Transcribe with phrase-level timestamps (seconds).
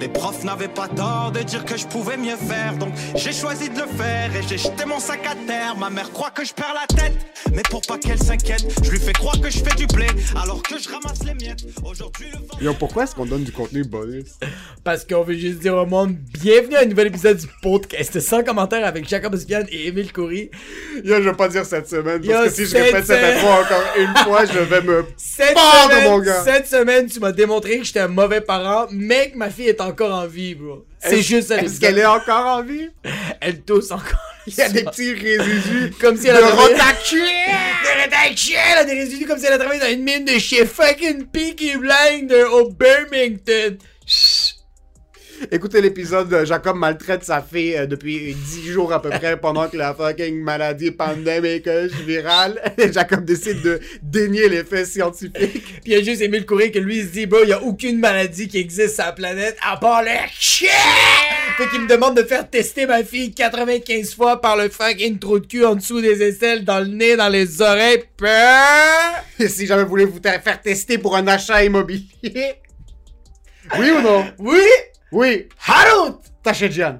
[0.00, 3.68] Les profs n'avaient pas tort de dire que je pouvais mieux faire, donc j'ai choisi
[3.68, 5.76] de le faire et j'ai jeté mon sac à terre.
[5.78, 7.12] Ma mère croit que je perds la tête,
[7.52, 10.06] mais pour pas qu'elle s'inquiète, je lui fais croire que je fais du blé
[10.42, 11.64] alors que je ramasse les miettes.
[11.84, 12.58] Aujourd'hui, le vent.
[12.62, 14.38] Yo, pourquoi est-ce qu'on donne du contenu bonus?
[14.84, 18.42] Parce qu'on veut juste dire au monde, bienvenue à un nouvel épisode du podcast sans
[18.42, 20.50] commentaire avec Jacob Ospian et Émile Coury.
[21.04, 23.36] Yo, je vais pas dire cette semaine, parce Yo, que si je répète cette semaine-
[23.36, 26.42] intro encore une fois, je vais me Cette semaine, mon gars.
[26.42, 29.80] cette semaine, tu m'as démontré que j'étais un mauvais parent, mais que ma fille est
[29.90, 30.84] encore en vie, bro.
[30.98, 31.58] C'est juste ça.
[31.62, 32.88] Est-ce qu'elle est encore en vie?
[33.40, 34.18] Elle tousse encore.
[34.46, 38.94] Il y a des petits résidus Comme si elle avait de rédaction, elle a des
[38.94, 42.70] résidus comme si elle a travaillé dans une mine de chez fucking Peaky Blinder au
[42.70, 43.76] Birmingham.
[44.06, 44.49] Chut.
[45.50, 49.68] Écoutez l'épisode de Jacob maltraite sa fille euh, depuis 10 jours à peu près pendant
[49.68, 51.66] que la fucking maladie pandémique
[52.06, 52.60] virale.
[52.76, 55.80] Et Jacob décide de dénier les faits scientifiques.
[55.82, 57.62] Puis il a juste Émile Coury que lui il se dit, bro, il y a
[57.62, 60.68] aucune maladie qui existe sur la planète à part le chien!
[61.56, 65.38] Fait qu'il me demande de faire tester ma fille 95 fois par le fucking trou
[65.38, 68.04] de cul en dessous des aisselles, dans le nez, dans les oreilles.
[69.38, 72.04] Et si jamais vous voulez vous faire tester pour un achat immobilier.
[73.78, 74.24] Oui ou non?
[74.38, 74.60] Oui!
[75.12, 75.48] Oui.
[75.66, 76.18] Harout!
[76.54, 76.98] Chez Jan!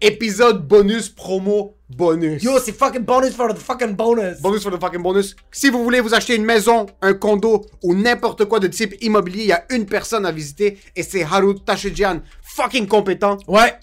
[0.00, 2.42] Épisode bonus promo bonus.
[2.42, 4.40] Yo, c'est fucking bonus for the fucking bonus!
[4.40, 5.34] Bonus for the fucking bonus.
[5.52, 9.42] Si vous voulez vous acheter une maison, un condo ou n'importe quoi de type immobilier,
[9.42, 12.20] il y a une personne à visiter et c'est Haru Tachedjian.
[12.42, 13.74] Fucking compétent, Ouais,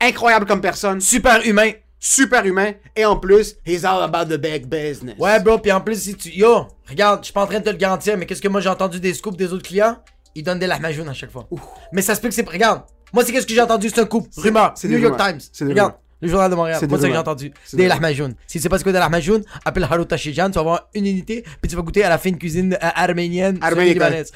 [0.00, 1.72] incroyable comme personne, super humain.
[1.98, 5.16] super humain et en plus, he's all about the big business.
[5.18, 6.30] Ouais, bro, pis en plus, si tu.
[6.30, 8.60] Yo, regarde, je suis pas en train de te le garantir, mais qu'est-ce que moi
[8.62, 9.98] j'ai entendu des scoops des autres clients?
[10.34, 11.46] Ils donnent des lahmacun à chaque fois.
[11.92, 12.48] Mais ça se peut que c'est.
[12.48, 13.90] Regarde, moi, c'est qu'est-ce que j'ai entendu?
[13.90, 14.26] C'est un coup.
[14.36, 14.72] Rumeur.
[14.76, 15.38] c'est New York rumeurs.
[15.38, 15.68] Times.
[15.68, 16.00] Regarde, rumeurs.
[16.20, 16.76] le journal de Montréal.
[16.80, 17.52] C'est Moi, c'est que j'ai entendu.
[17.72, 18.32] Des lahmacun.
[18.46, 21.06] Si tu sais pas ce que des lahmacun, appelle Haru Tashijan, tu vas avoir une
[21.06, 24.32] unité, puis tu vas goûter à la fine cuisine euh, arménienne, libanaise.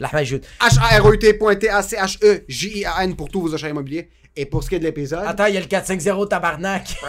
[0.00, 0.38] Lahmacun.
[0.60, 4.08] H-A-R-O-U-T.T-A-C-H-E-J-I-A-N pour tous vos achats immobiliers.
[4.40, 5.24] Et pour ce qui est de l'épisode?
[5.26, 6.94] Attends, il y a le 450 tabarnak.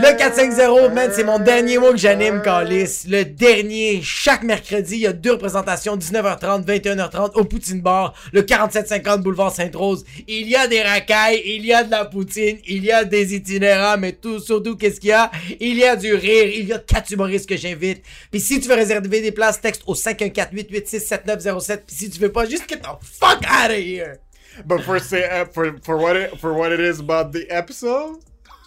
[0.00, 3.04] Le 450, man, c'est mon dernier mot que j'anime, Calis.
[3.06, 8.42] Le dernier, chaque mercredi, il y a deux représentations, 19h30, 21h30, au Poutine Bar, le
[8.42, 10.06] 4750 boulevard Sainte-Rose.
[10.26, 13.34] Il y a des racailles, il y a de la poutine, il y a des
[13.34, 15.30] itinérants, mais tout, surtout, qu'est-ce qu'il y a?
[15.60, 18.02] Il y a du rire, il y a quatre humoristes que j'invite.
[18.30, 21.82] Puis si tu veux réserver des places, texte au 514-886-7907.
[21.86, 24.18] Puis si tu veux pas, juste get the fuck out of here!
[24.66, 28.18] But for say uh, for for what it for what it is about the episode,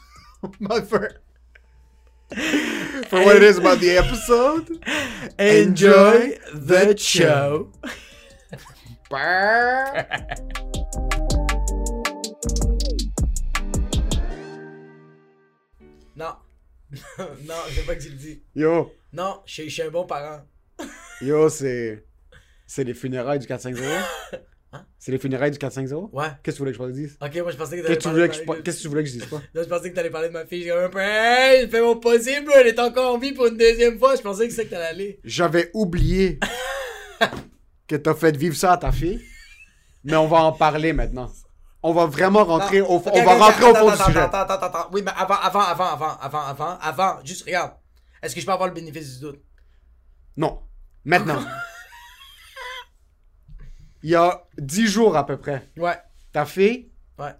[0.62, 1.22] but for
[3.10, 4.84] for what it is about the episode.
[5.40, 7.72] Enjoy the show.
[16.16, 16.36] Non.
[17.46, 18.44] non, je veux pas que tu le dis.
[18.56, 20.42] Yo, Non, je suis- je suis un bon parent.
[21.22, 22.06] yo, c'est
[22.68, 23.84] c'est les funérailles du 450.
[24.74, 24.86] Hein?
[24.98, 26.12] C'est les funérailles du 450.
[26.14, 26.28] Ouais.
[26.44, 27.18] Qu'est-ce que tu voulais que je te dise?
[27.22, 28.78] Ok, moi je pensais que Qu'est-ce t'allais que tu parler voulais que je ma- Qu'est-ce
[28.78, 30.64] que tu voulais que je dise Non, je pensais que t'allais parler de ma fille.
[30.64, 33.58] J'ai un peu, hey, je fais mon possible, elle est encore en vie pour une
[33.58, 34.16] deuxième fois.
[34.16, 35.20] Je pensais que c'est que t'allais aller.
[35.26, 36.40] J'avais oublié
[37.88, 39.22] que t'as fait vivre ça à ta fille,
[40.06, 41.30] mais on va en parler maintenant.
[41.84, 44.20] On va vraiment rentrer au on va rentrer au attends, fond du attends, sujet.
[44.20, 44.90] Attends, attends, attends, attends.
[44.94, 47.74] Oui, mais avant, avant, avant, avant, avant, avant, avant, juste regarde.
[48.22, 49.42] Est-ce que je peux avoir le bénéfice du doute?
[50.38, 50.60] Non.
[51.04, 51.42] Maintenant.
[54.04, 55.98] Il y a 10 jours à peu près, Ouais.
[56.34, 56.90] ta fille,
[57.20, 57.34] Ouais.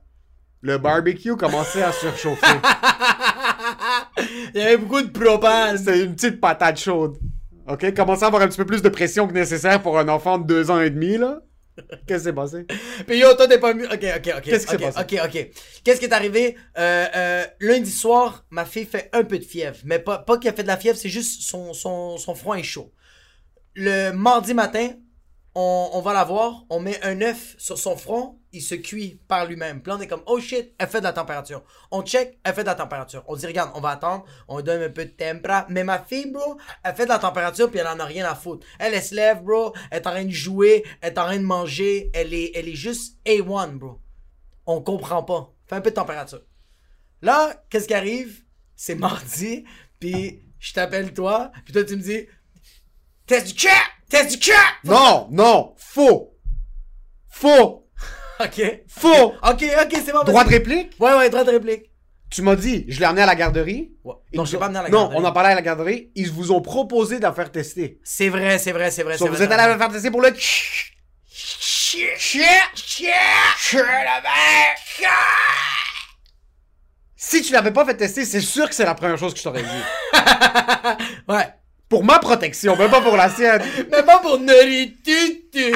[0.62, 2.48] le barbecue commençait à surchauffer.
[4.54, 5.78] Il y avait beaucoup de propane.
[5.78, 7.18] C'était une petite patate chaude.
[7.68, 7.94] OK?
[7.94, 10.46] Commençait à avoir un petit peu plus de pression que nécessaire pour un enfant de
[10.46, 11.40] 2 ans et demi, là.
[12.06, 12.66] Qu'est-ce qui s'est passé?
[13.08, 13.86] Puis yo, toi t'es pas mieux.
[13.86, 14.42] Ok, ok, ok.
[14.44, 15.00] Qu'est-ce qui s'est passé?
[15.00, 15.50] Ok, ok.
[15.84, 16.56] Qu'est-ce qui est arrivé?
[16.78, 19.78] Euh, euh, lundi soir, ma fille fait un peu de fièvre.
[19.86, 22.64] Mais pas, pas qu'elle fait de la fièvre, c'est juste son, son, son front est
[22.64, 22.92] chaud.
[23.74, 24.90] Le mardi matin,
[25.54, 29.46] on, va la voir, on met un œuf sur son front, il se cuit par
[29.46, 29.82] lui-même.
[29.82, 31.64] Puis là, on est comme, oh shit, elle fait de la température.
[31.92, 33.24] On check, elle fait de la température.
[33.28, 35.70] On dit, regarde, on va attendre, on lui donne un peu de température.
[35.70, 38.36] Mais ma fille, bro, elle fait de la température, puis elle en a rien à
[38.36, 38.66] foutre.
[38.80, 41.44] Elle, elle se bro, elle est en train de jouer, elle est en train de
[41.44, 44.00] manger, elle est, elle est juste A1, bro.
[44.66, 45.54] On comprend pas.
[45.68, 46.42] Fait un peu de température.
[47.22, 48.44] Là, qu'est-ce qui arrive?
[48.76, 49.66] C'est mardi,
[50.00, 52.26] puis je t'appelle toi, puis toi, tu me dis,
[53.28, 53.91] test du chat!
[54.12, 54.54] Test du chat!
[54.84, 56.38] Non, non, faux.
[57.30, 57.88] Faux.
[58.42, 58.62] Ok.
[58.90, 59.34] Faux.
[59.42, 60.24] Ok, ok, c'est bon.
[60.26, 60.92] Droit de réplique?
[61.00, 61.90] Ouais, ouais, droit de réplique.
[62.30, 63.94] Tu m'as dit, je l'ai amené à la garderie.
[64.04, 64.16] Ouais.
[64.34, 65.18] Non, je l'ai pas amené à la Non, garderie.
[65.22, 66.12] on en parlait à la garderie.
[66.16, 68.00] Ils vous ont proposé de la faire tester.
[68.04, 69.18] C'est vrai, c'est vrai, c'est vrai.
[69.18, 70.34] So, vous vrai, êtes allé la faire tester pour le...
[77.16, 79.44] Si tu l'avais pas fait tester, c'est sûr que c'est la première chose que je
[79.44, 79.70] t'aurais dit.
[81.30, 81.48] Ouais.
[81.92, 83.62] Pour ma protection, même pas pour la sienne.
[83.92, 85.74] Mais pas pour Noritutu.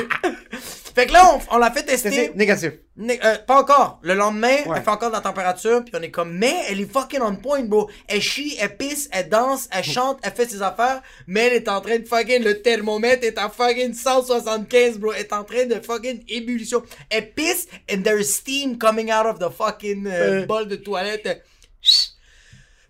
[0.95, 2.31] fait que là, on, on l'a fait tester.
[2.35, 2.71] Négatif.
[2.97, 3.99] Né- euh, pas encore.
[4.01, 4.77] Le lendemain, Ouais.
[4.77, 7.35] elle fait encore de la température, puis on est comme, mais elle est fucking on
[7.35, 7.89] point, bro.
[8.07, 11.67] Elle chie, elle pisse, elle danse, elle chante, elle fait ses affaires, mais elle est
[11.67, 15.11] en train de fucking, le thermomètre est à fucking 175, bro.
[15.11, 16.81] Elle est en train de fucking ébullition.
[17.09, 20.45] Elle pisse, and there's steam coming out of the fucking euh, Euh.
[20.45, 21.43] bol de toilette.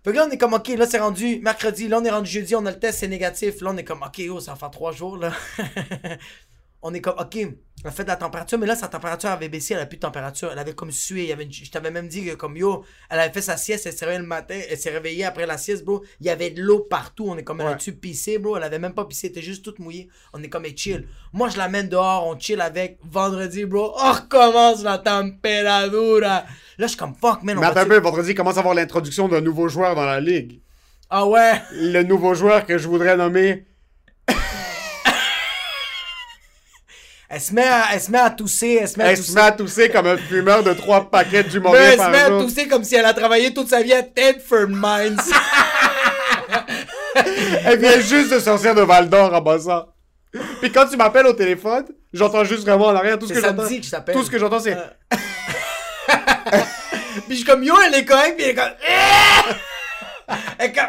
[0.06, 2.30] Fait que là, on est comme, ok, là, c'est rendu mercredi, là, on est rendu
[2.30, 3.60] jeudi, on a le test, c'est négatif.
[3.60, 5.32] Là, on est comme, ok, oh, ça va faire trois jours, là.
[6.88, 7.52] on est comme, ok, elle
[7.84, 10.00] a fait de la température, mais là, sa température avait baissé, elle a plus de
[10.02, 10.48] température.
[10.52, 11.22] Elle avait comme sué.
[11.24, 13.56] Il y avait une- Je t'avais même dit que, comme, yo, elle avait fait sa
[13.56, 16.02] sieste, elle s'est réveillée le matin, elle s'est réveillée après la sieste, bro.
[16.20, 17.26] Il y avait de l'eau partout.
[17.28, 17.72] On est comme, elle Ouais.
[17.72, 18.56] a-tu pissé, bro?
[18.56, 20.08] Elle avait même pas pissé, elle était juste toute mouillée.
[20.32, 21.06] On est comme, hey, chill.
[21.32, 22.98] Moi, je l'amène dehors, on chill avec.
[23.04, 26.20] Vendredi, bro, on recommence la température.
[26.20, 26.46] Là,
[26.78, 29.28] je suis comme, fuck, man, on Mais attends un peu, vendredi commence à avoir l'introduction
[29.28, 30.60] d'un nouveau joueur dans la ligue.
[31.10, 31.52] Ah ouais?
[31.72, 33.64] Le nouveau joueur que je voudrais nommer.
[37.36, 39.22] Elle se met à, elle se met à tousser, elle se met à Elle se
[39.24, 39.34] tousser.
[39.34, 42.22] met à tousser comme un fumeur de trois paquets du mauvais elle se par met
[42.22, 42.40] à jour.
[42.44, 45.18] tousser comme si elle a travaillé toute sa vie à Tedford Mines.
[47.66, 49.84] Elle vient juste de sortir de Val d'Or en passant.
[50.62, 53.68] Puis quand tu m'appelles au téléphone, j'entends juste vraiment en arrière tout ce que j'entends.
[53.68, 54.12] que.
[54.12, 54.74] Tout ce que j'entends c'est
[57.26, 58.72] Puis je suis comme yo, elle est correcte, puis elle est comme.
[60.58, 60.88] elle est comme.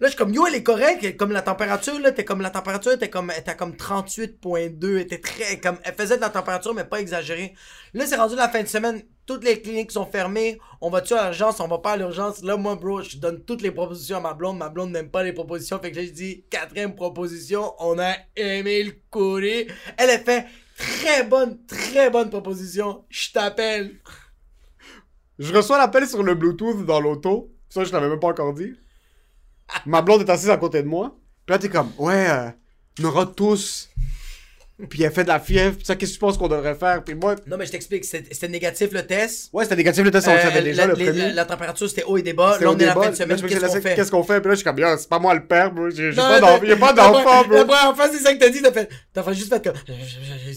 [0.00, 1.16] Là, je suis comme yo, elle est correcte.
[1.16, 4.94] Comme la température, là, t'es comme la température, t'es comme, était comme 38.2.
[4.94, 5.58] Elle était très.
[5.58, 7.54] Comme, elle faisait de la température, mais pas exagérée.
[7.94, 9.02] Là, c'est rendu la fin de semaine.
[9.26, 10.60] Toutes les cliniques sont fermées.
[10.80, 11.58] On va-tu à l'urgence?
[11.58, 12.42] On va pas à l'urgence?
[12.44, 14.58] Là, moi, bro, je donne toutes les propositions à ma blonde.
[14.58, 15.80] Ma blonde n'aime pas les propositions.
[15.80, 19.66] Fait que je dis, quatrième proposition, on a Émile Coury.
[19.96, 20.46] Elle a fait
[20.76, 23.04] très bonne, très bonne proposition.
[23.08, 23.98] Je t'appelle.
[25.40, 27.52] Je reçois l'appel sur le Bluetooth dans l'auto.
[27.68, 28.74] Ça, je l'avais même pas encore dit.
[29.86, 31.14] Ma blonde est assise à côté de moi.
[31.46, 32.48] Puis là, t'es comme, ouais, euh,
[33.00, 33.88] on aura tous.
[34.88, 35.74] Puis elle fait de la fièvre.
[35.76, 37.02] Puis ça, qu'est-ce que tu penses qu'on devrait faire?
[37.02, 38.04] Puis moi, Non, mais je t'explique.
[38.04, 39.48] C'était négatif le test.
[39.52, 41.32] ouais, c'était négatif le test, on le Euh, savait déjà la, le premier.
[41.32, 42.20] la- température, c'était haut et.
[42.20, 43.02] C'était Là, on est la débat.
[43.02, 43.40] fin de semaine.
[43.42, 43.94] Qu'est-ce qu'on fait?
[43.96, 44.40] Qu'est-ce qu'on fait?
[44.40, 45.90] Puis là, je suis comme, c'est pas moi le père, bro.
[45.96, 46.76] J'ai pas d'enfant.
[46.78, 47.54] Pas d'enfant, bro.
[47.56, 48.62] La première fois, c'est ça que t'as dit.
[48.62, 49.74] T'as fait, t'as fait juste fait comme.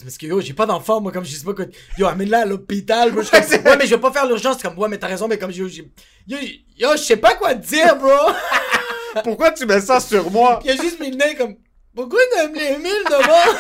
[0.04, 1.66] Parce que yo, j'ai pas d'enfant, moi, comme je sais pas quoi.
[1.98, 3.10] Yo, amène-la à l'hôpital.
[3.12, 4.62] Comme, ouais, mais je vais pas faire l'urgence.
[4.62, 6.38] Comme, ouais, mais t'as raison, mais comme, yo, yo,
[6.78, 8.10] yo, je sais pas quoi te dire, bro.
[9.24, 10.60] Pourquoi tu mets ça sur moi?
[10.60, 11.56] Puis il a juste mis le nez comme
[11.96, 13.58] Pourquoi t'as mis les mille devant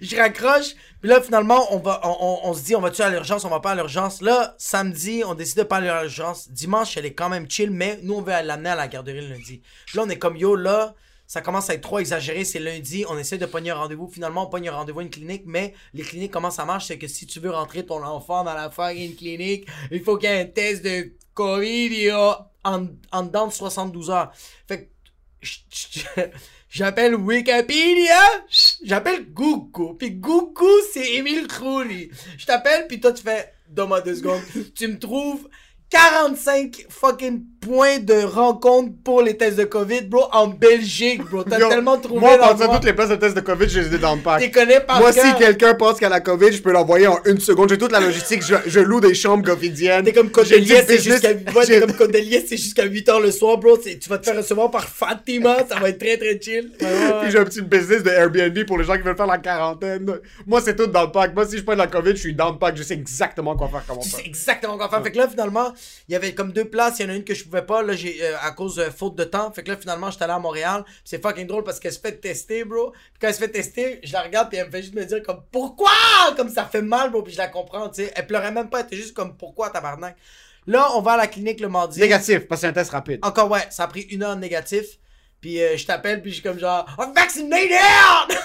[0.00, 0.74] Je raccroche.
[1.00, 3.50] Puis là, finalement, on va, on, on- on se dit, on va-tu à l'urgence, on
[3.50, 4.20] va pas à l'urgence.
[4.20, 6.50] Là, samedi, on décide de pas aller à l'urgence.
[6.50, 9.28] Dimanche, elle est quand même chill, mais nous, on veut l'amener à la garderie le
[9.28, 9.62] lundi.
[9.86, 10.94] Puis là, on est comme yo, là,
[11.28, 12.44] ça commence à être trop exagéré.
[12.44, 14.08] C'est lundi, on essaie de pogner un rendez-vous.
[14.08, 16.98] Finalement, on pogne un rendez-vous à une clinique, mais les cliniques, comment ça marche, c'est
[16.98, 20.32] que si tu veux rentrer ton enfant dans la fucking clinique, il faut qu'il y
[20.32, 22.32] ait un test de COVID yo,
[22.68, 24.32] en, en dedans de 72 heures.
[24.66, 24.88] Fait que
[26.70, 28.20] J'appelle Wikipédia,
[28.84, 32.10] j'appelle Google, puis Google c'est Émile Khoury.
[32.36, 34.42] Je t'appelle, puis toi tu fais, donne-moi deux secondes,
[34.74, 35.48] tu me trouves
[35.88, 41.44] 45 fucking points de rencontre pour les tests de COVID, bro, en Belgique, bro.
[41.44, 43.98] T'as tellement trouvé Moi, en toutes les places de test de COVID, je les ai
[43.98, 44.40] dans le pack.
[44.40, 47.40] T'es connais par Moi, si quelqu'un pense a la COVID, je peux l'envoyer en une
[47.40, 47.68] seconde.
[47.68, 48.42] J'ai toute la logistique.
[48.42, 50.04] Je, je loue des chambres covidiennes.
[50.04, 51.30] T'es comme Codelier, c'est jusqu'à
[52.46, 53.76] c'est jusqu'à 8h le soir, bro.
[53.78, 56.72] Tu vas te faire recevoir par Fatima, ça va être très très chill.
[56.88, 57.12] Ouais.
[57.22, 60.06] Puis j'ai un petit business de Airbnb pour les gens qui veulent faire la quarantaine.
[60.46, 61.34] Moi, c'est tout dans le pack.
[61.34, 62.76] Moi, si je prends de la COVID, je suis dans le pack.
[62.76, 64.20] Je sais exactement quoi faire, comment Tu faire.
[64.20, 65.02] sais exactement quoi faire.
[65.02, 65.72] Fait que là, finalement,
[66.08, 66.98] il y avait comme deux places.
[66.98, 68.84] Il y en a une que je pouvais pas, là, j'ai, euh, à cause de
[68.84, 69.50] faute de temps.
[69.52, 70.84] Fait que là, finalement, j'étais allé à Montréal.
[70.84, 72.90] Puis c'est fucking drôle parce qu'elle se fait tester, bro.
[72.90, 75.04] Puis quand elle se fait tester, je la regarde, puis elle me fait juste me
[75.04, 75.90] dire, comme, pourquoi?
[76.36, 77.22] Comme ça fait mal, bro.
[77.22, 78.12] Puis je la comprends, tu sais.
[78.14, 80.16] Elle pleurait même pas, elle était juste comme, pourquoi, tabarnak?
[80.66, 81.98] Là, on va à la clinique le mardi.
[81.98, 83.20] Négatif, parce que c'est un test rapide.
[83.22, 84.98] Encore, ouais, ça a pris une heure négatif.
[85.40, 87.70] Puis euh, je t'appelle, puis je suis comme genre, I'm vaccinated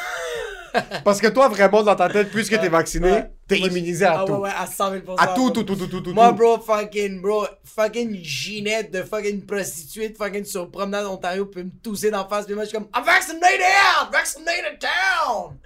[1.03, 3.31] Parce que toi, vraiment, dans ta tête, puisque t'es vacciné, Ouais.
[3.47, 4.33] t'es immunisé à Ah tout.
[4.33, 6.13] ouais, ouais, à 100 000 À tout, tout, tout, tout, tout, tout.
[6.13, 11.71] Moi, bro, fucking, bro, fucking Ginette de fucking prostituée, fucking sur promenade Ontario peut me
[11.81, 14.11] tousser d'en face, puis moi, je suis comme, I'm vaccinated!
[14.11, 15.57] Vaccinated town!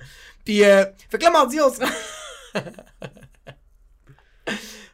[0.44, 1.90] Puis, euh, fait que là, mardi, on se rend...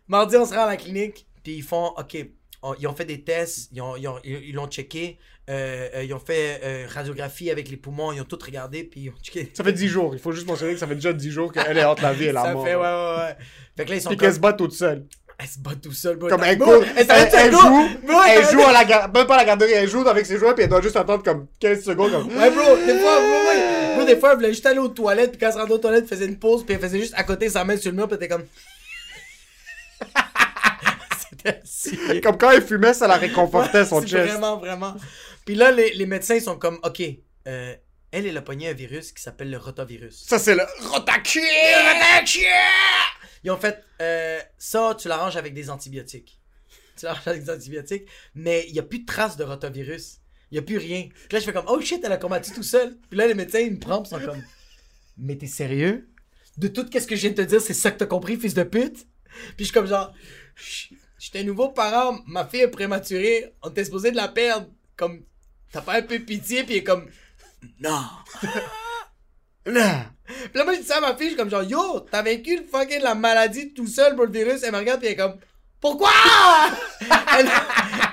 [0.07, 2.17] mardi, on se rend à la clinique, puis ils font, OK,
[2.61, 5.17] on- ils ont fait des tests, ils ont- ils ont- ils ils l'ont checké,
[5.49, 9.01] euh, euh, ils ont fait euh, radiographie avec les poumons, ils ont tout regardé, puis
[9.01, 9.51] ils ont checké.
[9.53, 10.13] Ça fait 10 jours.
[10.13, 12.25] Il faut juste mentionner que ça fait déjà 10 jours qu'elle est entre la vie
[12.25, 12.65] et la Ça mort.
[12.65, 13.37] fait, ouais, ouais, ouais.
[13.75, 14.27] Fait que là, ils sont Puis comme...
[14.27, 15.05] qu'elle se bat toute seule.
[15.37, 16.29] Elle se bat tout seul, bro.
[16.29, 16.83] Comme elle court.
[16.95, 17.89] elle Elle, elle joue.
[18.29, 19.11] Elle joue à la garderie.
[19.19, 19.71] Même pas à la garderie.
[19.73, 20.53] Elle joue avec ses jouets.
[20.53, 22.11] Puis elle doit juste attendre comme 15 secondes.
[22.11, 22.27] Comme...
[22.27, 23.95] Ouais, bro, des fois, bro, ouais.
[23.95, 25.77] Bro, des fois, elle voulait juste aller aux toilettes, puis quand elle se rendait aux
[25.79, 27.97] toilettes, elle faisait une pause, puis elle faisait juste à côté sa main sur le
[27.97, 28.45] mur, puis elle était comme.
[31.31, 32.21] J'étais assis.
[32.21, 34.31] Comme quand il fumait, ça la réconfortait son chest.
[34.31, 34.95] Vraiment, vraiment.
[35.45, 37.01] Puis là, les, les médecins, ils sont comme, OK,
[37.47, 37.75] euh,
[38.11, 40.23] elle, elle a pogné un virus qui s'appelle le rotavirus.
[40.27, 41.39] Ça, c'est le rotachi!
[43.43, 46.39] Ils ont fait, euh, ça, tu l'arranges avec des antibiotiques.
[46.97, 50.19] Tu l'arranges avec des antibiotiques, mais il n'y a plus de traces de rotavirus.
[50.51, 51.09] Il n'y a plus rien.
[51.11, 52.97] Puis là, je fais comme, oh shit, elle a combattu tout seul.
[53.09, 54.43] Puis là, les médecins, ils me prennent, ils sont comme,
[55.17, 56.07] mais t'es sérieux?
[56.57, 58.53] De tout ce que je viens de te dire, c'est ça que t'as compris, fils
[58.53, 59.07] de pute?
[59.55, 60.13] Puis je suis comme genre,
[61.17, 64.69] j'étais nouveau parent, ma fille est prématurée, on était supposé de la perdre.
[64.95, 65.25] Comme,
[65.73, 67.07] t'as pas un peu pitié, puis il est comme,
[67.81, 67.99] non.
[69.65, 70.05] Là.
[70.25, 72.21] Puis là, moi, je dis ça à ma fille, je suis comme genre, yo, t'as
[72.21, 74.61] vaincu le fucking la maladie tout seul pour le virus?
[74.63, 75.35] Elle me regarde, puis elle est comme,
[75.79, 76.09] pourquoi?
[77.39, 77.49] elle,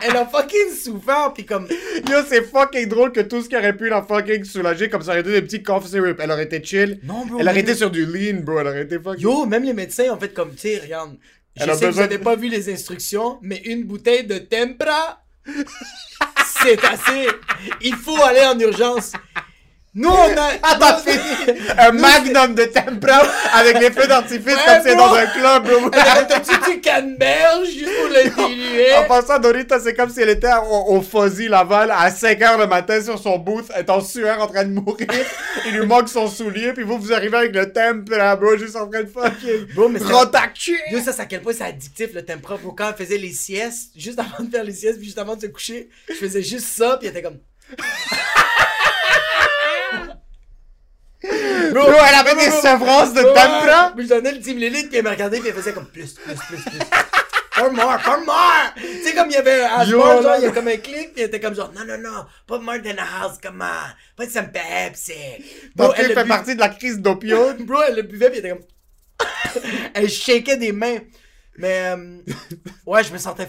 [0.03, 1.67] elle a fucking souffert, puis comme,
[2.09, 5.11] Yo, c'est fucking drôle que tout ce qui aurait pu la fucking soulager, comme ça
[5.13, 6.19] aurait été des petits cough syrup.
[6.21, 7.01] Elle aurait été chill.
[7.03, 7.41] non, bro.
[7.41, 8.61] Elle aurait été sur du lean, bro.
[8.61, 9.21] Elle aurait été fucking.
[9.23, 11.17] Yo, même les médecins ont fait comme, tu sais, regarde.
[11.57, 14.39] Je sais que vous besoin avez de- pas vu les instructions, mais une bouteille de
[14.39, 15.21] Tempra,
[16.63, 17.29] c'est assez.
[17.81, 19.13] Il faut aller en urgence.
[19.93, 20.51] Nous, on a.
[20.63, 21.59] Attends, fini.
[21.77, 25.91] Un magnum de tempra avec les feux d'artifice Ouais, comme c'est dans un club, bro.
[25.91, 28.95] T'as-tu du canneberge juste pour le diluer?
[28.95, 32.69] En passant, Dorita, c'est comme si elle était au, au Fuzzy Laval à 5h le
[32.69, 35.09] matin sur son booth, elle est en sueur en train de mourir.
[35.67, 38.89] Il lui manque son soulier, puis vous, vous arrivez avec le tempra, bro, juste en
[38.89, 39.75] train de fucking.
[39.75, 39.99] Bro, mais!
[39.99, 42.57] Yo, ça, c'est à quel point c'est addictif le tempra.
[42.57, 45.35] Bro, quand elle faisait les siestes, juste avant de faire les siestes, puis juste avant
[45.35, 47.39] de se coucher, je faisais juste ça, puis elle était comme.
[51.23, 53.93] Bro, elle avait des sevrances de tempra!
[53.95, 56.15] Puis je donnais le 10 ml, puis elle me regardait, puis elle faisait comme plus,
[56.15, 56.79] plus, plus, plus.
[57.55, 58.73] Pour more, pour more!
[58.77, 61.23] Tu sais, comme il y avait un genre, il y a comme un clic, puis
[61.23, 64.27] elle était comme genre, non, non, non, pas more than a house, come on, pas
[64.27, 65.13] de some Pepsi.
[65.77, 67.67] Bro, elle fait partie de la crise d'opioïdes.
[67.67, 69.63] Bro, elle le buvait, puis elle était comme.
[69.95, 70.99] elle shakeait des mains.
[71.59, 72.19] Mais, euh,
[72.87, 73.49] ouais, je me sentais.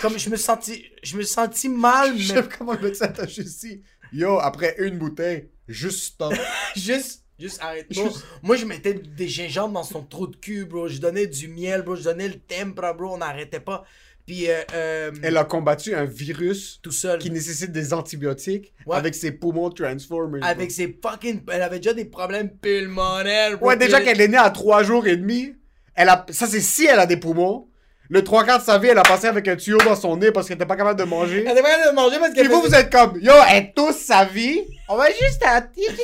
[0.00, 0.84] Comme je me sentis.
[1.04, 3.82] Je me sentis mal, Je mais sais comment le médecin t'a dit.
[4.12, 6.34] Yo, après une bouteille, juste stop.
[6.76, 7.20] juste.
[7.38, 7.86] Juste arrête.
[7.92, 8.10] Bro,
[8.42, 10.86] moi, je mettais des gingembre dans son trou de cul, bro.
[10.86, 11.96] Je donnais du miel, bro.
[11.96, 13.14] Je donnais le tempra, bro.
[13.14, 13.84] On n'arrêtait pas.
[14.26, 17.18] Puis, euh, euh, Elle a combattu un virus tout seul.
[17.18, 18.96] qui nécessite des antibiotiques Ouais.
[18.96, 20.40] avec ses poumons Transformers.
[20.40, 20.48] bro.
[20.48, 21.40] Avec ses fucking.
[21.50, 23.68] Elle avait déjà des problèmes pulmonaires, bro.
[23.68, 25.54] Ouais, déjà qu'elle est née à 3 jours et demi,
[25.96, 26.24] elle a...
[26.30, 27.66] ça c'est si elle a des poumons.
[28.08, 30.32] Le 3 quarts de sa vie, elle a passé avec un tuyau dans son nez
[30.32, 31.44] parce qu'elle était pas capable de manger.
[31.46, 33.72] Elle était pas capable de manger parce Puis qu'elle vous, vous êtes comme, yo, elle
[33.72, 35.96] tousse sa vie, on va juste à il y a une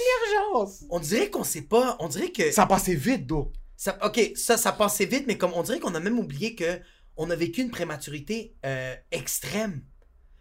[0.55, 0.85] urgence.
[0.88, 1.97] On dirait qu'on sait pas.
[2.00, 2.50] On dirait que.
[2.50, 3.52] Ça passé vite, d'eau.
[3.76, 6.81] Ça, ok, ça, ça passait vite, mais comme on dirait qu'on a même oublié que
[7.17, 9.83] on a vécu une prématurité euh, extrême.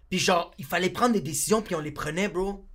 [0.09, 2.65] Puis genre, il fallait prendre des décisions, puis on les prenait, bro.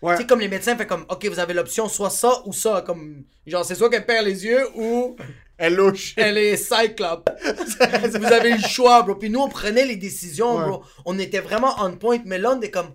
[0.00, 0.14] Ouais.
[0.14, 2.82] Tu sais, comme les médecins fait comme, ok, vous avez l'option soit ça ou ça.
[2.86, 5.16] Comme, genre, c'est soit qu'elle perd les yeux ou
[5.58, 6.14] Elle louche.
[6.16, 7.28] elle est cyclope.
[8.14, 9.16] vous avez le choix, bro.
[9.16, 10.64] Puis nous, on prenait les décisions, Ouais.
[10.64, 10.82] bro.
[11.04, 12.92] On était vraiment on point, mais là, on est comme.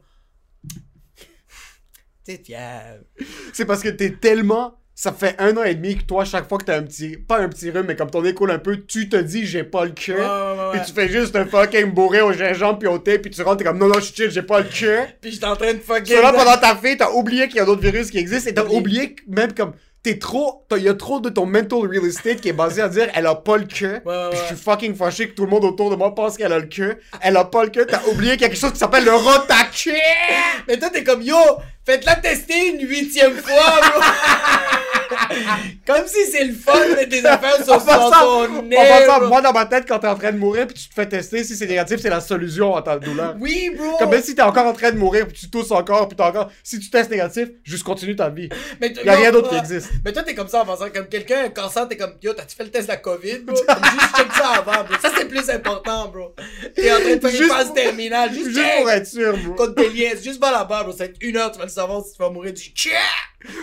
[2.23, 2.99] T'es fier.
[3.51, 4.77] C'est parce que t'es tellement.
[4.95, 7.17] Ça fait un an et demi que toi, chaque fois que t'as un petit.
[7.17, 9.85] Pas un petit rhume, mais comme ton écoule un peu, tu te dis j'ai pas
[9.85, 10.17] le cœur.
[10.19, 13.17] Ouais, ouais, ouais, Puis tu fais juste un fucking bourré au gingembre puis au thé,
[13.17, 15.07] puis tu rentres, t'es comme non, non, je suis chill, j'ai pas le cœur.
[15.19, 16.15] Puis j'étais en train de fucking.
[16.21, 18.63] Là, pendant ta fille, t'as oublié qu'il y a d'autres virus qui existent et t'as
[18.65, 19.15] Oublié.
[19.27, 19.73] même comme.
[20.03, 20.65] T'es trop.
[20.75, 23.25] Il y a trop de ton mental real estate qui est basé à dire elle
[23.25, 24.01] a pas le cœur.
[24.05, 26.59] Ouais, je suis fucking fâché que tout le monde autour de moi pense qu'elle a
[26.59, 26.95] le cœur.
[27.21, 27.85] Elle a pas le cœur.
[27.87, 29.93] T'as oublié qu'il y a quelque chose qui s'appelle le rotacu.
[30.67, 31.37] Mais toi, t'es comme, yo,
[31.85, 34.01] faites-la tester une huitième fois, bro.
[35.85, 38.77] Comme si c'est le fun de des affaires sur, en nez.
[39.27, 41.43] moi dans ma tête, quand t'es en train de mourir puis tu te fais tester,
[41.43, 43.35] si c'est négatif, c'est la solution à ta douleur.
[43.39, 43.97] Oui, bro.
[43.97, 46.29] Comme même si t'es encore en train de mourir puis tu tousses encore puis t'as
[46.29, 46.51] encore.
[46.63, 48.49] Si tu testes négatif, juste continue ta vie.
[48.81, 49.89] Mais Y a rien d'autre qui existe.
[50.05, 52.55] Mais toi, t'es comme ça en pensant, comme quelqu'un un cancer, t'es comme, yo, t'as-tu
[52.55, 53.55] fait le test de la COVID, bro?
[53.67, 54.95] Comme juste check ça avant, bro.
[55.01, 56.33] Ça, c'est plus important, bro.
[56.75, 58.33] T'es en train de faire une phase terminale.
[58.33, 59.53] Juste, pour être sûr, bro.
[59.55, 60.11] Contre tes liens.
[60.21, 60.91] Juste va là-bas, bro.
[60.91, 62.53] Ça va être une heure, tu vas le savoir si tu vas mourir.
[62.53, 62.71] Tu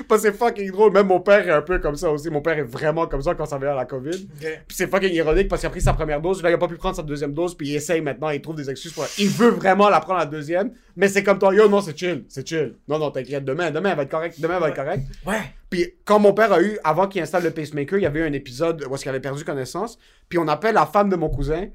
[0.09, 0.93] que c'est fucking drôle.
[0.93, 2.31] Même mon père est un peu comme ça aussi.
[2.31, 4.29] Mon père est vraiment comme ça quand ça vient à la COVID.
[4.39, 6.43] Puis c'est fucking ironique parce qu'il a pris sa première dose.
[6.43, 7.57] Là, il a pas pu prendre sa deuxième dose.
[7.57, 8.31] Puis il essaye maintenant.
[8.31, 9.07] Il trouve des excuses pour.
[9.19, 10.73] Il veut vraiment la prendre la deuxième.
[10.97, 11.55] Mais c'est comme toi.
[11.55, 12.25] Yo, non, c'est chill.
[12.29, 12.77] C'est chill.
[12.89, 13.45] Non, non, t'inquiète.
[13.45, 14.41] Demain, demain, elle va être correcte.
[14.41, 15.05] Demain, elle va être correcte.
[15.27, 15.41] Ouais.
[15.71, 18.25] Puis quand mon père a eu, avant qu'il installe le pacemaker, il y avait eu
[18.25, 19.99] un épisode où est-ce qu'il avait perdu connaissance.
[20.29, 21.69] Puis on appelle la femme de mon cousin.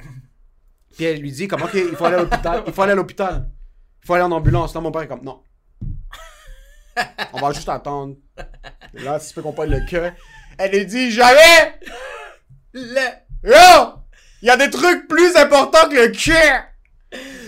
[0.96, 2.64] Puis elle lui dit comment qu'il il faut aller à l'hôpital.
[2.68, 3.50] Il faut aller à l'hôpital.
[4.04, 4.74] Il faut aller en ambulance.
[4.76, 5.40] Là, mon père est comme non.
[7.34, 8.16] On va juste attendre.
[8.98, 10.12] Et là, si tu peux qu'on parle le cœur.
[10.58, 11.80] Elle lui dit jamais!
[12.74, 13.02] Le.
[13.44, 13.94] Yo!
[14.42, 16.64] Il y a des trucs plus importants que le cœur!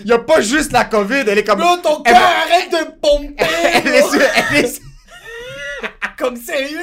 [0.02, 1.24] Il y a pas juste la COVID.
[1.26, 1.58] Elle est comme.
[1.60, 3.36] Bro, ton cœur arrête de pomper,
[3.84, 4.82] Elle est sur- elle est sur-
[6.18, 6.78] Comme sérieux.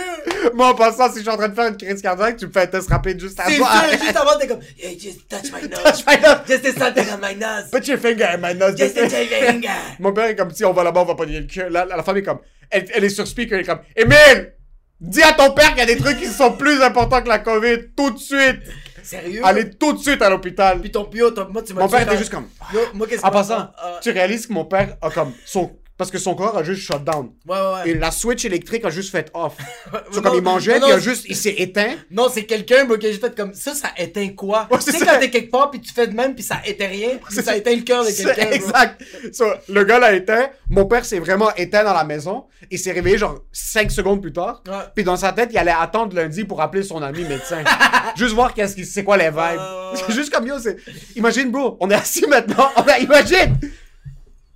[0.54, 2.52] Moi, en passant, si je suis en train de faire une crise cardiaque, tu me
[2.52, 3.68] fais un test rapide juste C'est avant.
[3.70, 5.84] sûr, juste avant, t'es comme, hey, just touch my nose.
[5.84, 6.38] Touch my nose.
[6.48, 7.70] Just do something on my nose.
[7.72, 8.76] Put your finger in my nose.
[8.78, 9.68] Just your finger.
[10.00, 11.70] Mon père est comme, si on va là-bas, on va pas nier le cœur.
[11.70, 12.40] La, la, la femme est comme,
[12.70, 14.54] elle, elle est sur speaker, elle est comme, Émile!
[15.02, 17.40] Dis à ton père qu'il y a des trucs qui sont plus importants que la
[17.40, 18.62] COVID, tout de suite!
[19.04, 19.42] Sérieux?
[19.44, 20.80] Allez tout de suite à l'hôpital!
[20.80, 23.30] Puis ton pio, moi, tu m'as Mon père était juste comme, Yo, moi, qu'est-ce en
[23.32, 26.64] passant, Ah, tu réalises que mon père a comme, son, parce que son corps a
[26.64, 27.32] juste shut down.
[27.48, 27.90] Ouais, ouais, ouais.
[27.90, 29.54] Et la switch électrique a juste fait off.
[29.94, 31.96] Non, So, comme il mangeait, non, puis il a non, juste, il s'est éteint.
[32.12, 34.68] Non, c'est quelqu'un, qui a juste fait comme ça, ça éteint quoi?
[34.72, 35.06] Ouais, tu sais, ça.
[35.06, 37.56] quand t'es quelque part, puis tu fais de même, puis ça éteint rien, puis ça
[37.56, 38.52] éteint le cœur de quelqu'un.
[38.52, 39.02] Exact.
[39.32, 40.50] So, le gars l'a éteint.
[40.70, 42.46] Mon père s'est vraiment éteint dans la maison.
[42.72, 44.64] Il s'est réveillé genre 5 secondes plus tard.
[44.68, 44.74] Ouais.
[44.96, 47.64] Puis dans sa tête, il allait attendre lundi pour appeler son ami médecin.
[48.16, 49.62] Juste voir qu'est-ce qui, c'est quoi les vibes.
[49.96, 50.78] C'est juste comme yo, c'est.
[51.16, 52.70] Imagine, bro, on est assis maintenant.
[52.76, 53.60] On a- imagine!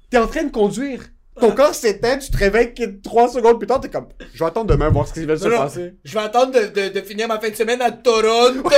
[0.09, 1.01] T'es en train de conduire.
[1.39, 4.67] Ton corps s'éteint, tu te réveilles 3 secondes plus tard, t'es comme, je vais attendre
[4.67, 5.93] demain voir ce qui va se Non, non, passer.
[6.03, 8.69] Je vais attendre de, de, de finir ma fin de semaine à Toronto.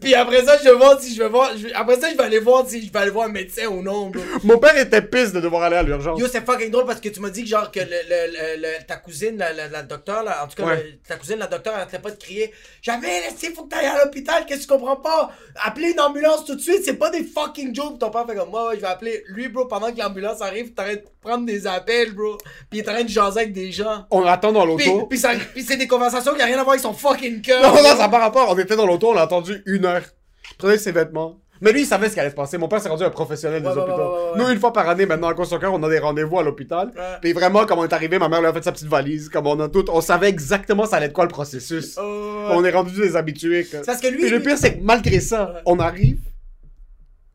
[0.00, 1.50] puis après ça, je vais voir si je vais voir.
[1.56, 3.82] je après ça, je vais aller voir si je vais aller voir un médecin ou
[3.82, 4.22] non, bro.
[4.44, 6.18] Mon père était pisse de devoir aller à l'urgence.
[6.20, 8.86] Yo, c'est fucking drôle parce que tu m'as dit que genre que le, le, le-
[8.86, 10.98] ta cousine, la, la, la docteur, là, en tout cas, Ouais.
[11.06, 14.44] ta cousine, la docteur, elle pas de crier Jamais, il faut que t'ailles à l'hôpital,
[14.46, 15.30] qu'est-ce que tu comprends pas?
[15.64, 17.98] Appelez une ambulance tout de suite, c'est pas des fucking jokes.
[17.98, 20.72] Ton père fait comme moi, ouais, je vais appeler lui, bro, pendant que l'ambulance arrive,
[20.74, 22.38] t'arrêtes de prendre des appels, bro.
[22.70, 24.06] Puis il est en train de jaser avec des gens.
[24.10, 25.06] On attend dans l'auto.
[25.06, 27.62] puis, c'est des conversations qui a rien à voir avec son fucking cœur.
[27.62, 28.46] Non, non, ça n'a pas rapport.
[28.50, 30.02] On était dans l'auto, on a attendu une heure.
[30.58, 31.38] Prenait ses vêtements.
[31.60, 32.58] Mais lui, il savait ce qui allait se passer.
[32.58, 33.96] Mon père s'est rendu un professionnel des Ouais, hôpitaux.
[33.96, 34.38] ouais, ouais, ouais.
[34.38, 36.90] Nous, une fois par année, maintenant, à cause cœur, on a des rendez-vous à l'hôpital.
[37.20, 39.28] Puis vraiment, comme on est arrivé, ma mère lui a fait sa petite valise.
[39.28, 41.96] Comme on a tout, on savait exactement ça allait être quoi le processus.
[42.02, 43.64] Oh, On est rendu des habitués.
[43.64, 43.78] quoi.
[43.86, 44.22] Parce que lui.
[44.22, 46.18] Puis le pire, c'est que malgré ça, on arrive.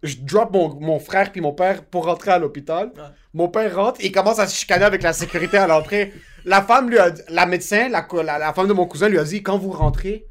[0.04, 2.92] Je drop mon, mon frère puis mon père pour rentrer à l'hôpital.
[2.96, 3.04] Ouais.
[3.34, 6.13] Mon père rentre et il commence à se chicaner avec la sécurité à l'entrée.
[6.46, 9.24] La femme lui a la médecin, la, la, la femme de mon cousin lui a
[9.24, 10.27] dit quand vous rentrez,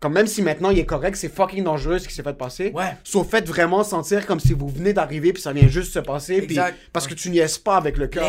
[0.00, 2.70] comme même si maintenant il est correct, c'est fucking dangereux ce qui s'est fait passer.
[2.74, 2.96] Ouais.
[3.04, 6.40] Sauf faites vraiment sentir comme si vous venez d'arriver puis ça vient juste se passer.
[6.46, 6.56] puis-
[6.92, 8.24] parce que tu niaises pas avec le cœur.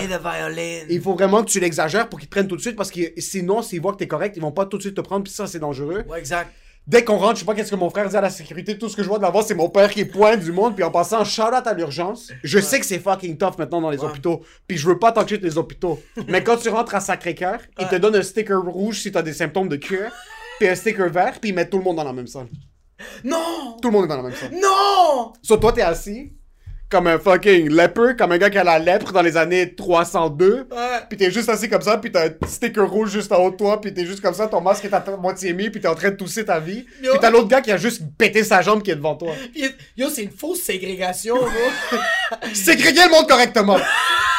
[0.89, 2.99] Il faut vraiment que tu l'exagères pour qu'ils te prennent tout de suite parce que
[3.17, 5.31] sinon, s'ils voient que t'es correct, ils vont pas tout de suite te prendre puis
[5.33, 6.03] ça, c'est dangereux.
[6.09, 6.51] Ouais, exact.
[6.91, 8.89] Dès qu'on rentre, je sais pas qu'est-ce que mon frère dit à la sécurité, tout
[8.89, 10.91] ce que je vois de l'avant, c'est mon père qui pointe du monde, puis en
[10.91, 12.33] passant, shout out à l'urgence.
[12.43, 14.07] Je sais que c'est fucking tough maintenant dans les Ouais.
[14.09, 16.01] hôpitaux, puis je veux pas t'enquêter les hôpitaux.
[16.27, 19.31] Mais quand tu rentres à Sacré-Cœur, ils te donnent un sticker rouge si t'as des
[19.31, 20.11] symptômes de cœur,
[20.59, 22.47] puis un sticker vert, puis ils mettent tout le monde dans la même salle.
[23.23, 23.77] Non!
[23.81, 24.51] Tout le monde est dans la même salle.
[24.51, 25.31] Non!
[25.41, 26.33] Soit toi, t'es assis,
[26.91, 30.67] comme un fucking leper, comme un gars qui a la lèpre dans les années 302,
[30.71, 30.77] Ouais.
[31.09, 33.51] Pis t'es juste assis comme ça, pis t'as un petit sticker rouge juste en haut
[33.51, 35.87] de toi, pis t'es juste comme ça, ton masque est à moitié mis, pis t'es
[35.87, 36.85] en train de tousser ta vie.
[37.01, 37.13] Yo.
[37.13, 39.33] Pis t'as l'autre gars qui a juste pété sa jambe qui est devant toi.
[39.53, 39.63] Puis,
[39.97, 41.99] Yo, c'est une fausse ségrégation, bro.
[42.53, 43.77] Ségréguez le monde correctement.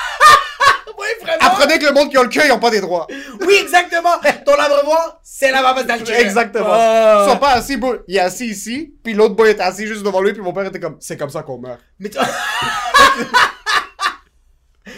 [1.63, 3.07] Apprenez que le monde qui a le cœur, ils ont pas des droits.
[3.41, 4.19] Oui, exactement.
[4.45, 6.15] Ton abreuvoir, c'est la maman d'Alger.
[6.15, 6.67] Exactement.
[6.71, 7.25] Ah.
[7.27, 7.97] Ils sont pas assis, bro.
[8.09, 10.67] Il est assis ici, pis l'autre boy était assis juste devant lui, puis mon père
[10.67, 11.81] était comme, c'est comme ça qu'on meurt.
[11.99, 12.19] Mais tu-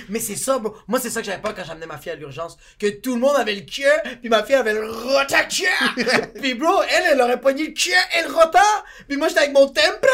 [0.08, 0.74] Mais c'est ça, bro.
[0.88, 2.56] Moi, c'est ça que j'avais pas quand j'amenais ma fille à l'urgence.
[2.78, 5.44] Que tout le monde avait le cœur, puis ma fille avait le rota
[6.40, 8.62] puis bro, elle, elle aurait pogné le cœur et le rota.
[9.08, 10.08] Puis moi, j'étais avec mon tempra.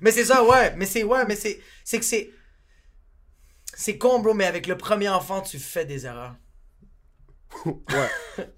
[0.00, 0.74] Mais c'est ça, ouais.
[0.76, 2.30] Mais c'est, ouais, mais c'est, c'est que c'est,
[3.76, 4.34] c'est con, bro.
[4.34, 6.34] Mais avec le premier enfant, tu fais des erreurs.
[7.66, 8.10] ouais.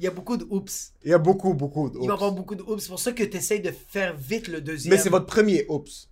[0.00, 0.92] Il y a beaucoup de oups.
[1.04, 2.36] Il y a beaucoup, beaucoup de Il va y avoir oups.
[2.36, 2.82] beaucoup de oups.
[2.82, 4.92] C'est pour ça que tu essayes de faire vite le deuxième.
[4.94, 6.10] Mais c'est votre premier oups.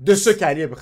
[0.00, 0.80] De ce calibre.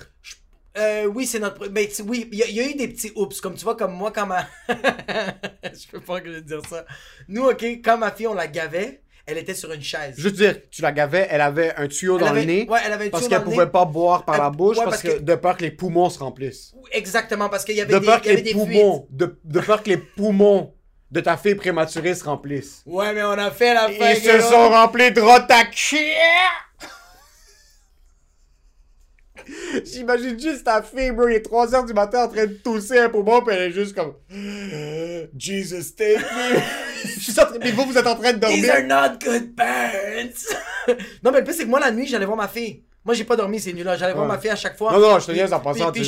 [0.79, 1.69] Euh, oui, c'est notre.
[1.69, 3.41] Ben, oui, il y, a- il y a eu des petits oups.
[3.41, 4.47] Comme tu vois, comme moi, quand ma.
[4.69, 6.85] je peux pas que je dire ça.
[7.29, 10.15] Nous, ok, quand ma fille, on la gavait, elle était sur une chaise.
[10.17, 12.67] Juste dire, tu la gavais, elle avait un tuyau Elle dans avait- le nez.
[12.69, 14.77] Ouais, elle avait un Parce tuyau qu'elle dans le pouvait pas boire par la bouche
[14.79, 16.73] ouais, parce, parce que, que- de peur que les poumons se remplissent.
[16.93, 19.39] Exactement, parce qu'il y avait De des, peur que y avait les des poumons, de,
[19.45, 20.73] de peur que les poumons
[21.11, 22.83] de ta fille prématurée se remplissent.
[22.87, 24.11] Ouais, mais on a fait la fin.
[24.11, 25.99] Ils se sont remplis de rotakia.
[29.85, 33.09] J'imagine juste ta fille, bro, il est 3h du matin en train de tousser un
[33.09, 34.15] poumon, puis elle est juste comme
[35.39, 36.61] Jesus take me.
[37.19, 38.89] Je suis en train- Puis vous, vous êtes en train de These are dormir.
[38.89, 40.47] not good parents.
[41.23, 42.83] non, mais le pire, c'est que moi, la nuit, j'allais voir ma fille.
[43.07, 43.97] Moi, j'ai pas dormi ces nuits-là.
[43.97, 44.93] J'allais voir ma fille à chaque fois.
[44.93, 46.01] Non, non, je te niaise en passant, tu-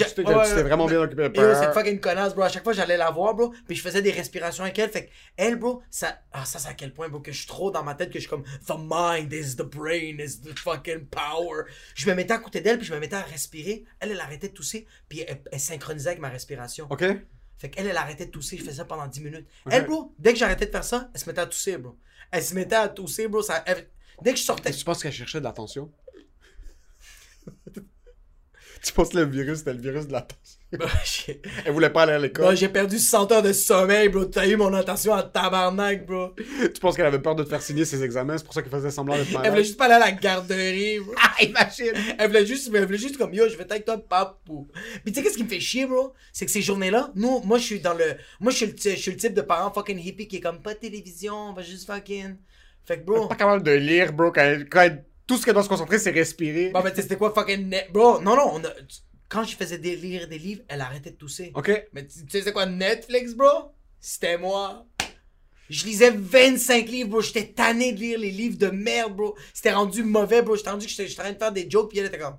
[0.44, 2.42] t'es- vraiment bien occupé yo, cette fucking connasse, bro.
[2.42, 3.54] À chaque fois, j'allais la voir, bro.
[3.66, 4.90] Puis je faisais des respirations avec elle.
[4.90, 6.18] Fait elle, bro, ça.
[6.32, 8.14] Ah, ça, c'est à quel point, bro, que je suis trop dans ma tête que
[8.18, 8.42] je suis comme.
[8.66, 11.62] The mind is the brain, is the fucking power.
[11.94, 13.84] Je me mettais à côté d'elle, puis je me mettais à respirer.
[14.00, 16.88] Elle, elle arrêtait de tousser, puis elle, elle synchronisait avec ma respiration.
[16.90, 17.04] Ok?
[17.58, 18.56] Fait qu'elle, elle arrêtait de tousser.
[18.56, 19.46] Je faisais ça pendant 10 minutes.
[19.70, 21.96] Elle, bro, dès que j'arrêtais de faire ça, elle se mettait à tousser, bro.
[22.32, 23.40] Elle se mettait à tousser, bro.
[23.42, 23.88] Ça, elle-
[24.20, 24.72] Dès que je sortais.
[24.72, 25.92] Que tu penses qu'elle cherchait de l'attention?
[28.84, 30.60] Tu penses que le virus, c'était le virus de l'attention.
[31.04, 32.56] J'ai- Elle voulait pas aller à l'école.
[32.56, 34.26] j'ai perdu 100 heures de sommeil, bro.
[34.26, 36.32] T'as eu mon attention à tabarnak, bro.
[36.36, 38.70] Tu penses qu'elle avait peur de te faire signer ses examens, c'est pour ça qu'elle
[38.70, 41.12] faisait semblant d'être Elle voulait juste pas aller à la garderie, bro.
[41.20, 41.92] Ah, imagine!
[42.18, 44.68] Elle voulait juste, elle voulait juste comme yo, je vais être avec toi, papou.
[45.02, 46.12] Puis tu sais, qu'est-ce qui me fait chier, bro?
[46.32, 48.04] C'est que ces journées-là, nous, moi, je suis dans le.
[48.38, 50.40] Moi, je suis le, ti- je suis le type de parent fucking hippie qui est
[50.40, 52.36] comme pas de télévision, on va juste fucking.
[52.84, 53.26] Fait que, bro.
[53.26, 54.88] Pas capable de lire, bro, quand, quand
[55.28, 56.70] tout ce qu'elle doit se concentrer, c'est respirer.
[56.70, 57.92] Bon, tu sais, c'était quoi fucking net?
[57.92, 58.72] Bro, non, non, on a-
[59.28, 61.52] quand je faisais des, lire des livres, elle arrêtait de tousser.
[61.54, 61.70] Ok?
[61.92, 63.72] Mais tu sais, c'est quoi Netflix, bro?
[64.00, 64.86] C'était moi.
[65.68, 67.20] Je lisais 25 livres, bro.
[67.20, 69.36] J'étais tanné de lire les livres de merde, bro.
[69.52, 70.56] C'était rendu mauvais, bro.
[70.56, 72.38] J'étais rendu que j'étais j'étais en train de faire des jokes, puis elle était comme.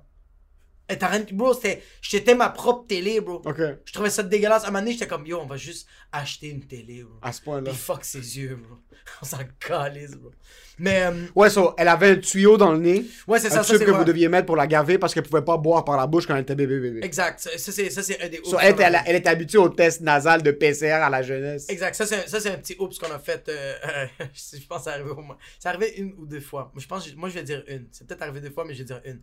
[1.32, 1.82] Bro, c'était.
[2.00, 3.42] J'étais ma propre télé, bro.
[3.44, 3.60] Ok.
[3.84, 4.64] Je trouvais ça dégueulasse.
[4.64, 7.14] À un moment donné, j'étais comme, yo, on va juste acheter une télé, bro.
[7.22, 7.70] À ce point-là.
[7.70, 8.76] Puis fuck ses yeux, bro.
[9.22, 10.30] On s'en calisse, bro.
[10.78, 13.04] Mais, euh, Ouais, so, elle avait un tuyau dans le nez.
[13.26, 15.24] ouais, c'est ça, un ça, c'est que vous deviez mettre pour la gaver parce qu'elle
[15.24, 17.00] pouvait pas boire par la bouche quand elle était bébé bébé.
[17.02, 17.38] Exact.
[17.40, 18.40] Ça, c'est ça, c'est un des.
[18.44, 19.02] So, elle, était, a elle, fait.
[19.06, 21.68] elle était habituée au test nasal de PCR à la jeunesse.
[21.68, 23.46] Exact, ça c'est un, ça, c'est un petit oups qu'on a fait.
[23.48, 25.36] euh, euh, je pense que c'est arrivé au moins.
[25.58, 26.72] C'est arrivé une ou deux fois.
[26.76, 27.86] Je pense, moi je vais dire une.
[27.92, 29.20] C'est peut-être arrivé deux fois, mais je vais dire une.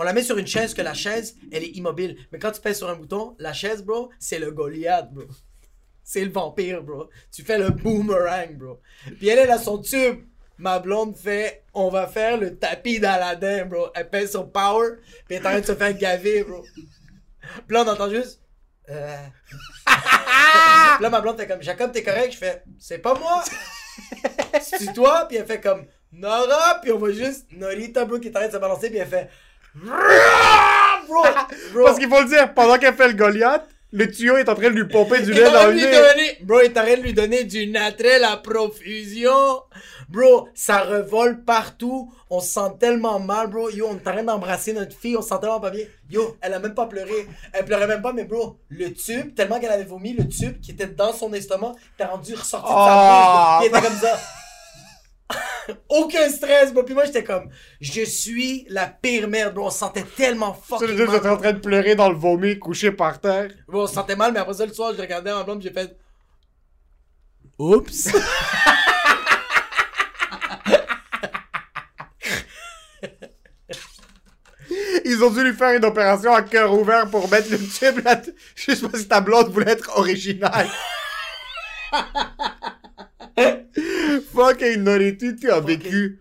[0.00, 2.16] On la met sur une chaise que la chaise, elle est immobile.
[2.32, 5.24] Mais quand tu pèses sur un bouton, la chaise, bro, c'est le Goliath, bro.
[6.02, 7.10] C'est le vampire, bro.
[7.30, 8.80] Tu fais le boomerang, bro.
[9.18, 10.24] Puis elle, elle a son tube.
[10.56, 13.88] Ma blonde fait, on va faire le tapis d'Aladin, bro.
[13.94, 14.92] Elle pèse sur power,
[15.26, 16.64] puis elle est en train de se faire gaver, bro.
[17.66, 18.40] Puis là, on entend juste.
[18.88, 19.26] Euh...
[19.86, 22.32] Là, ma blonde fait comme Jacob, t'es correct?
[22.32, 23.44] Je fais C'est pas moi!
[24.62, 25.26] C'est toi?
[25.28, 28.48] Puis elle fait comme Nora, puis on voit juste Norita, bro, qui est en train
[28.48, 29.28] de se balancer, puis elle fait
[29.74, 29.92] Bro!
[31.72, 31.84] Bro!
[31.84, 34.70] Parce qu'il faut le dire, pendant qu'elle fait le Goliath, le tuyau est en train
[34.70, 35.90] de lui pomper du lait dans le nez.
[35.90, 39.62] donner, bro, il est en train de lui donner du naturel à profusion.
[40.08, 42.12] Bro, ça revole partout.
[42.30, 43.68] On se sent tellement mal, bro.
[43.70, 45.16] Yo, on est en train d'embrasser notre fille.
[45.16, 45.84] On se sent tellement pas bien.
[46.08, 47.26] Yo, elle a même pas pleuré.
[47.52, 50.70] Elle pleurait même pas, mais bro, le tube, tellement qu'elle avait vomi, le tube qui
[50.70, 53.66] était dans son estomac, t'as rendu ressorti de sa bouche.
[53.66, 54.20] Il était comme ça.
[55.88, 56.82] Aucun stress, bro.
[56.82, 57.48] Puis moi, j'étais comme,
[57.80, 59.66] je suis la pire merde, bro.
[59.66, 61.10] On se sentait tellement Tu fucking sais, mal.
[61.14, 63.50] j'étais en train de pleurer dans le vomi, couché par terre.
[63.68, 65.70] Bon, on se sentait mal, mais après ça, le soir, je regardais ma blonde, j'ai
[65.70, 65.96] fait.
[67.58, 68.08] Oups!
[75.04, 78.20] Ils ont dû lui faire une opération à cœur ouvert pour mettre le tube là
[78.54, 80.68] Juste parce que ta blonde voulait être originale.
[84.20, 86.20] Fucking Nority, tu as vécu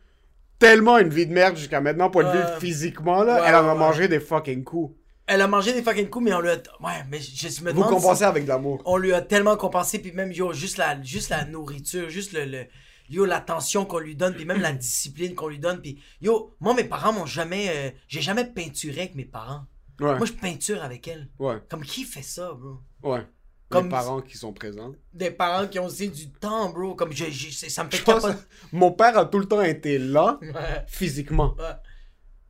[0.60, 3.36] tellement une vie de merde jusqu'à maintenant, point de vue Euh, physiquement, là.
[3.42, 3.80] ouais, elle en a ouais.
[3.80, 4.96] mangé des fucking coups.
[5.26, 6.56] Elle a mangé des fucking coups, mais on lui a.
[6.82, 7.90] Ouais, mais je, je me Vous demande.
[7.94, 8.82] compensez si- avec de l'amour.
[8.86, 12.46] On lui a tellement compensé, puis même, yo, juste la, juste la nourriture, juste le.
[12.46, 12.66] le
[13.12, 16.74] yo, l'attention qu'on lui donne, puis même la discipline qu'on lui donne, puis yo, moi,
[16.76, 17.68] mes parents m'ont jamais.
[17.70, 19.62] euh, J'ai jamais peinturé avec mes parents.
[20.00, 21.28] Ouais, Moi, je peinture avec elle.
[21.40, 22.80] ouais, Comme qui fait ça, bro?
[23.04, 23.22] ouais.
[23.70, 24.94] Comme- Les parents qui sont présents.
[25.14, 26.96] Des parents qui ont aussi du temps, bro.
[26.96, 28.26] Comme je, je- ça me fait Je pense
[28.72, 30.50] mon père a tout le temps été là, Ouais,
[30.88, 31.66] physiquement, ouais.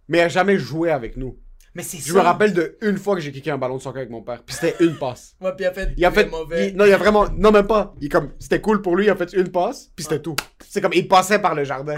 [0.07, 1.37] mais il a jamais joué avec nous.
[1.75, 2.03] Mais c'est ça.
[2.07, 4.21] Je me rappelle de une fois que j'ai kické un ballon de soccer avec mon
[4.23, 5.35] père, puis c'était une passe.
[5.39, 5.93] Ouais, puis il a fait.
[5.97, 6.25] Il a fait.
[6.25, 6.69] mauvais.
[6.69, 7.27] il- non, il a vraiment.
[7.29, 7.93] Non, même pas.
[8.01, 8.31] Il comme.
[8.39, 10.35] C'était cool pour lui, il a fait une passe, puis c'était tout.
[10.67, 10.93] C'est comme.
[10.93, 11.97] Il passait par le jardin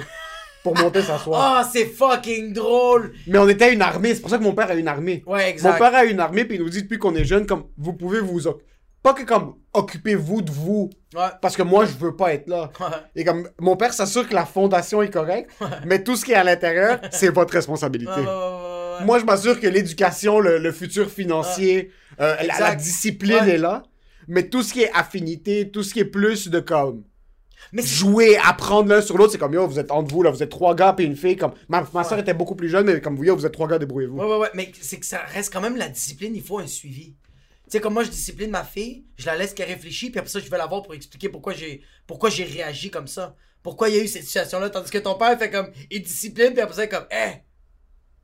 [0.63, 1.41] pour monter s'asseoir.
[1.59, 3.13] Ah, c'est fucking drôle!
[3.27, 5.23] Mais on était une armée, c'est pour ça que mon père a une armée.
[5.25, 5.71] Ouais, exact.
[5.71, 7.63] Mon père a une armée, puis il nous dit depuis qu'on est jeune, comme.
[7.77, 8.41] Vous pouvez vous.
[9.03, 9.55] Pas que comme.
[9.73, 11.21] Occupez-vous de vous, Ouais.
[11.41, 12.69] parce que moi, je veux pas être là.
[12.79, 12.85] Ouais.
[13.15, 13.49] Et comme.
[13.59, 15.51] Mon père s'assure que la fondation est correcte,
[15.85, 18.21] mais tout ce qui est à l'intérieur, c'est votre responsabilité.
[19.05, 23.83] Moi, je m'assure que l'éducation, le, le futur financier, euh, la, discipline est là.
[24.27, 27.03] Mais tout ce qui est affinité, tout ce qui est plus de comme
[27.73, 30.43] Mais jouer, apprendre l'un sur l'autre, c'est comme yo, vous êtes entre vous là, vous
[30.43, 31.35] êtes trois gars et une fille.
[31.37, 33.67] Comme ma, ma soeur était beaucoup plus jeune, mais comme vous, yo, vous êtes trois
[33.67, 34.17] gars, débrouillez-vous.
[34.17, 36.67] Ouais, ouais, ouais, mais c'est que ça reste quand même la discipline, il faut un
[36.67, 37.15] suivi.
[37.71, 40.29] Tu sais, comme moi, je discipline ma fille, je la laisse qu'elle réfléchisse, puis après
[40.29, 43.33] ça, je vais la voir pour expliquer pourquoi j'ai pourquoi j'ai réagi comme ça.
[43.63, 46.51] Pourquoi il y a eu cette situation-là, tandis que ton père fait comme, il discipline,
[46.51, 47.43] puis après ça, il est comme, hey,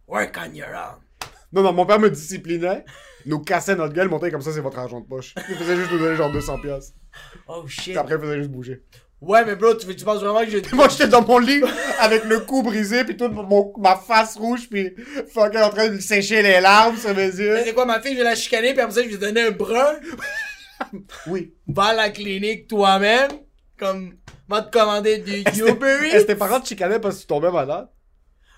[0.06, 1.30] work on your own.
[1.54, 2.84] Non, non, mon père me disciplinait,
[3.26, 5.34] nous cassait notre gueule, montait comme ça, c'est votre argent de poche.
[5.48, 6.94] Il faisait juste nous donner genre 200 pièces.
[7.48, 7.94] Oh shit.
[7.94, 8.84] Puis après, il faisait juste bouger.
[9.19, 10.62] Ouais, mais bro, tu, tu penses vraiment que j'ai.
[10.73, 11.62] Moi, j'étais dans mon lit
[11.99, 14.93] avec le cou brisé, puis toute mon, ma face rouge, puis
[15.34, 17.56] fucking en train de sécher les larmes sur mes yeux.
[17.56, 19.19] Mais c'est quoi, ma fille, je vais la chicaner, puis après ça, je vais lui
[19.19, 19.95] donner un brun?
[21.25, 21.56] Oui.
[21.67, 23.32] Va à la clinique toi-même.
[23.80, 24.15] Comme,
[24.47, 27.51] va te commander du Uber Est-ce que tes parents te chicanaient parce que tu tombais
[27.51, 27.89] malade?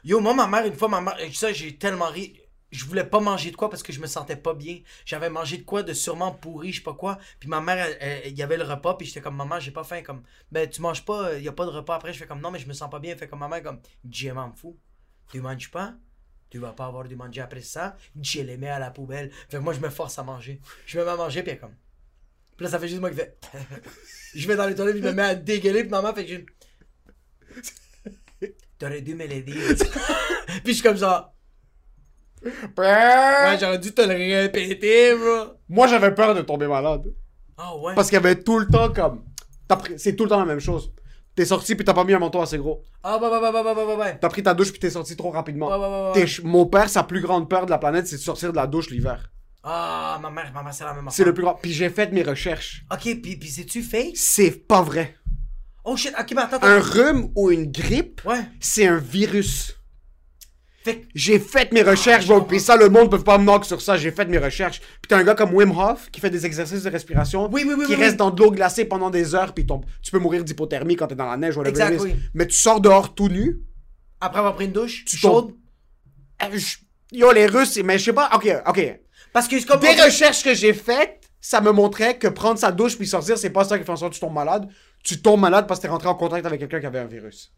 [0.03, 2.38] Yo, moi, ma mère, une fois, ma mère, ça, j'ai tellement ri.
[2.71, 4.79] Je voulais pas manger de quoi parce que je me sentais pas bien.
[5.05, 7.17] J'avais mangé de quoi de sûrement pourri, je sais pas quoi.
[7.39, 7.87] Puis ma mère,
[8.25, 10.03] il y avait le repas, puis j'étais comme, maman, j'ai pas faim.
[10.03, 12.13] Comme, ben, tu manges pas, il y a pas de repas après.
[12.13, 13.15] Je fais comme, non, mais je me sens pas bien.
[13.15, 13.79] Fait comme, maman, comme,
[14.09, 14.77] je m'en fous.
[15.31, 15.95] Tu manges pas?
[16.49, 17.95] Tu vas pas avoir du manger après ça?
[18.19, 19.31] Je les mets à la poubelle.
[19.49, 20.59] Fait que moi, je me force à manger.
[20.85, 21.75] Je me mets à manger, puis comme.
[22.55, 23.37] Puis là, ça fait juste moi qui fais.
[24.35, 26.45] je vais dans les toilettes, puis je me mets à dégueuler, puis maman fait que
[28.41, 28.47] je.
[28.77, 29.55] T'aurais dû me le dire.
[30.63, 31.33] puis je suis comme ça
[32.43, 35.53] ouais, j'aurais dû te le répéter, bro.
[35.67, 37.13] Moi, j'avais peur de tomber malade.
[37.57, 37.93] Ah ouais?
[37.95, 39.23] Parce qu'il y avait tout le temps comme.
[39.97, 40.91] C'est tout le temps la même chose.
[41.35, 42.83] T'es sorti puis t'as pas mis un manteau assez gros.
[43.03, 44.11] Ah bah bah bah bah bah bah bah.
[44.11, 45.67] T'as pris ta douche puis t'es sorti trop rapidement.
[45.69, 48.51] Ouais, ouais, ouais, Mon père, sa plus grande peur de la planète, c'est de sortir
[48.51, 49.29] de la douche l'hiver.
[49.63, 51.55] Ah, ma mère, ma mère, c'est la même C'est le plus grand.
[51.55, 52.85] Puis j'ai fait mes recherches.
[52.91, 54.15] Ok, puis, puis c'est-tu fake?
[54.15, 55.15] C'est pas vrai.
[55.83, 56.67] Oh shit, ok, mais attends, attends.
[56.67, 58.41] Un rhume ou une grippe, ouais.
[58.59, 59.78] c'est un virus.
[60.83, 61.05] Fait que.
[61.13, 62.41] J'ai fait mes recherches, bro.
[62.41, 63.97] Puis ça, le monde peut pas me knock sur ça.
[63.97, 64.79] J'ai fait mes recherches.
[64.79, 67.49] Puis t'as un gars comme Wim Hof qui fait des exercices de respiration.
[67.51, 68.17] Oui, oui, oui, Qui oui, reste oui.
[68.17, 69.53] dans de l'eau glacée pendant des heures.
[69.53, 69.85] Puis tombe.
[70.01, 71.57] Tu peux mourir d'hypothermie quand t'es dans la neige.
[71.57, 72.15] whatever Exact, oui.
[72.33, 73.59] Mais tu sors dehors tout nu.
[74.21, 75.53] Après avoir pris une douche, Tu chaude.
[76.43, 76.57] Euh,
[77.11, 78.29] Yo, les Russes, mais je sais pas.
[78.33, 78.99] Ok, ok.
[79.33, 79.79] Parce que comme.
[79.79, 83.49] Des recherches que j'ai faites, ça me montrait que prendre sa douche puis sortir, c'est
[83.49, 84.67] pas ça qui fait en sorte que tu tombes malade.
[85.03, 87.53] Tu tombes malade parce que t'es rentré en contact avec quelqu'un qui avait un virus.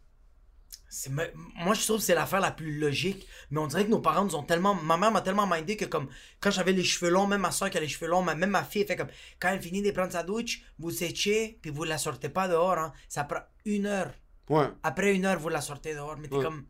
[1.08, 3.26] Moi, je trouve que c'est l'affaire la plus logique.
[3.50, 4.74] Mais on dirait que nos parents nous ont tellement.
[4.74, 6.08] Ma mère m'a tellement mindé que, comme,
[6.40, 8.62] quand j'avais les cheveux longs, même ma soeur qui a les cheveux longs, même ma
[8.62, 9.08] fille, elle fait comme,
[9.40, 12.78] quand elle finit de prendre sa douche, vous séchez, puis vous la sortez pas dehors,
[12.78, 12.92] hein.
[13.08, 14.12] Ça prend une heure.
[14.48, 16.16] Ouais, Après une heure, vous la sortez dehors.
[16.18, 16.44] Mais t'es Ouais.
[16.44, 16.66] comme.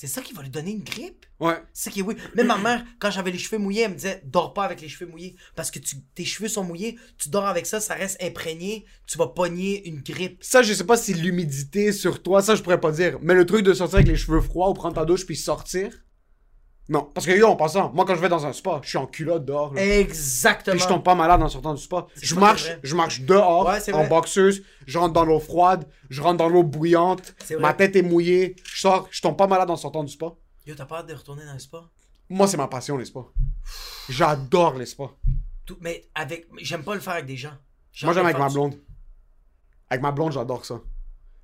[0.00, 1.26] C'est ça qui va lui donner une grippe?
[1.40, 1.60] ouais.
[1.72, 2.14] C'est ça qui est oui.
[2.36, 4.88] Même ma mère, quand j'avais les cheveux mouillés, elle me disait dors pas avec les
[4.88, 5.34] cheveux mouillés.
[5.56, 9.18] Parce que tu- tes cheveux sont mouillés, tu dors avec ça, ça reste imprégné, tu
[9.18, 10.38] vas pogner une grippe.
[10.44, 13.18] Ça, je sais pas si l'humidité sur toi, ça, je pourrais pas dire.
[13.22, 15.90] Mais le truc de sortir avec les cheveux froids ou prendre ta douche puis sortir.
[16.90, 17.02] Non.
[17.12, 19.06] Parce que yo, en passant, moi, quand je vais dans un spa, je suis en
[19.06, 19.74] culotte dehors.
[19.74, 19.84] là.
[19.84, 20.74] Exactement.
[20.74, 22.06] Puis je tombe pas malade en sortant du spa.
[22.22, 26.38] Je marche, je marche dehors, Ouais, en boxeuse, je rentre dans l'eau froide, je rentre
[26.38, 30.02] dans l'eau bouillante, ma tête est mouillée, je sors, je tombe pas malade en sortant
[30.02, 30.32] du spa.
[30.66, 31.84] Yo, t'as pas hâte de retourner dans le spa?
[32.30, 33.26] Moi, c'est ma passion, les spas.
[34.08, 35.10] J'adore les spas.
[35.66, 36.46] Tout- mais avec.
[36.58, 37.52] J'aime pas le faire avec des gens.
[38.02, 38.74] Moi, j'aime avec ma blonde.
[39.90, 40.80] Avec ma blonde, j'adore ça.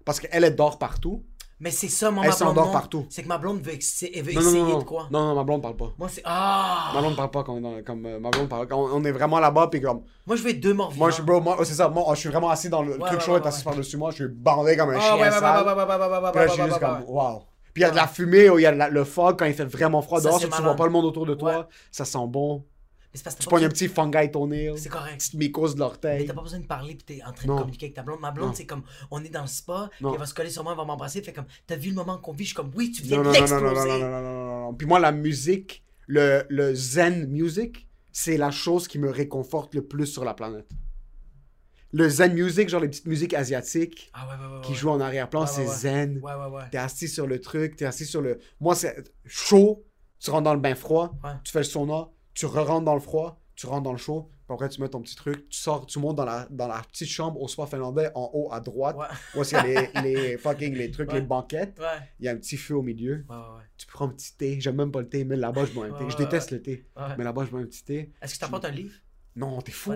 [0.04, 1.24] Parce qu'elle, elle dort partout.
[1.60, 2.48] Mais c'est ça, moi, Elle ma blonde.
[2.48, 2.72] s'endort non.
[2.72, 3.06] partout.
[3.08, 4.78] C'est que ma blonde veut, ex- elle veut Non, non, essayer non, non.
[4.78, 5.06] de quoi?
[5.10, 5.92] Non, non, ma blonde parle pas.
[5.98, 6.22] Moi, c'est.
[6.24, 6.90] Ah!
[6.94, 9.04] Ma blonde parle pas quand on est dans, comme, euh, ma blonde parle, quand on
[9.04, 11.40] est vraiment là-bas, puis comme, Moi, je veux être deux morts moi, je suis, vivants.
[11.40, 13.24] bro, moi, c'est ça, moi, je suis vraiment assis dans le, le Ouais, truc ouais,
[13.24, 13.64] chaud, ouais, est assis ouais.
[13.64, 15.66] par-dessus moi, je suis bandé comme un Ah, chien ouais, ouais, ouais, sale.
[15.66, 17.04] ouais, ouais, ouais, ouais, ouais, ouais, Puis là, je ouais, suis juste ouais, comme, ouais.
[17.22, 17.42] wow.
[17.72, 19.36] Puis il y a de la fumée, ou il y a de la- le fog
[19.38, 20.66] quand il fait vraiment froid Ça, dehors, c'est tu malade.
[20.66, 21.64] vois pas le monde autour de toi, Ouais.
[21.90, 22.64] ça sent bon.
[23.14, 25.18] Mais Tu pognes un petit fungi toenail, C'est correct.
[25.18, 26.26] petite mycose de Mais l'orteil.
[26.26, 28.20] t'as pas besoin de parler pis t'es en train de communiquer avec ta blonde.
[28.20, 30.62] Ma blonde, c'est comme, on est dans le spa, puis elle va se coller sur
[30.64, 32.44] moi, elle va m'embrasser, fait comme, t'as vu le moment qu'on vit?
[32.44, 34.10] Je suis comme, oui, tu viens Non, de non, non, non, non, non, non, non,
[34.10, 34.74] non, non, non.
[34.74, 39.84] Puis moi, la musique, le, le zen music, c'est la chose qui me réconforte le
[39.86, 40.68] plus sur la planète.
[41.92, 44.60] Le zen music, genre les petites musiques asiatiques Ah ouais, ouais, ouais.
[44.62, 46.18] qui jouent en arrière-plan, c'est zen.
[46.20, 46.62] Ouais, ouais, ouais.
[46.72, 48.40] T'es assis sur le truc, t'es assis sur le...
[48.60, 49.84] Moi, c'est chaud,
[50.18, 51.12] tu rentres dans le bain froid,
[51.44, 54.54] tu fais le sauna, tu re-rentres dans le froid, tu rentres dans le chaud, puis
[54.54, 57.08] après tu mets ton petit truc, tu sors, tu montes dans la, dans la petite
[57.08, 59.06] chambre au spa finlandais en haut à droite, Ouais,
[59.40, 59.62] où qu'il y a
[60.02, 61.20] les, les fucking les trucs, Ouais.
[61.20, 61.86] les banquettes, ouais,
[62.18, 63.62] il y a un petit feu au milieu, ouais, ouais.
[63.78, 65.92] tu prends un petit thé, j'aime même pas le thé, mais là-bas je bois un
[65.92, 66.04] thé.
[66.08, 67.02] Je déteste le thé, ouais.
[67.16, 68.12] mais là-bas je bois un petit thé.
[68.20, 68.94] Est-ce que t'apportes un livre?
[69.36, 69.94] Non, t'es fou.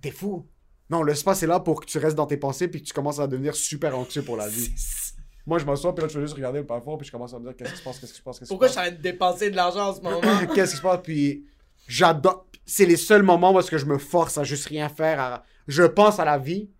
[0.00, 0.46] T'es fou.
[0.90, 2.92] Non, le spa c'est là pour que tu restes dans tes pensées puis que tu
[2.92, 4.70] commences à devenir super anxieux pour la vie.
[5.46, 7.38] Moi je m'assois puis là je fais juste regarder le plafond puis je commence à
[7.38, 8.74] me dire qu'est-ce qui se passe, qu'est-ce qui se passe, qu'est-ce qui se Pourquoi je
[8.74, 8.84] passe?
[8.84, 10.20] suis en train de dépenser de l'argent en ce moment?
[10.54, 11.00] Qu'est-ce qui se passe?
[11.02, 11.46] Puis
[11.86, 12.46] j'adore.
[12.66, 15.20] C'est les seuls moments où est-ce que je me force à juste rien faire.
[15.20, 16.70] à- Je pense à la vie,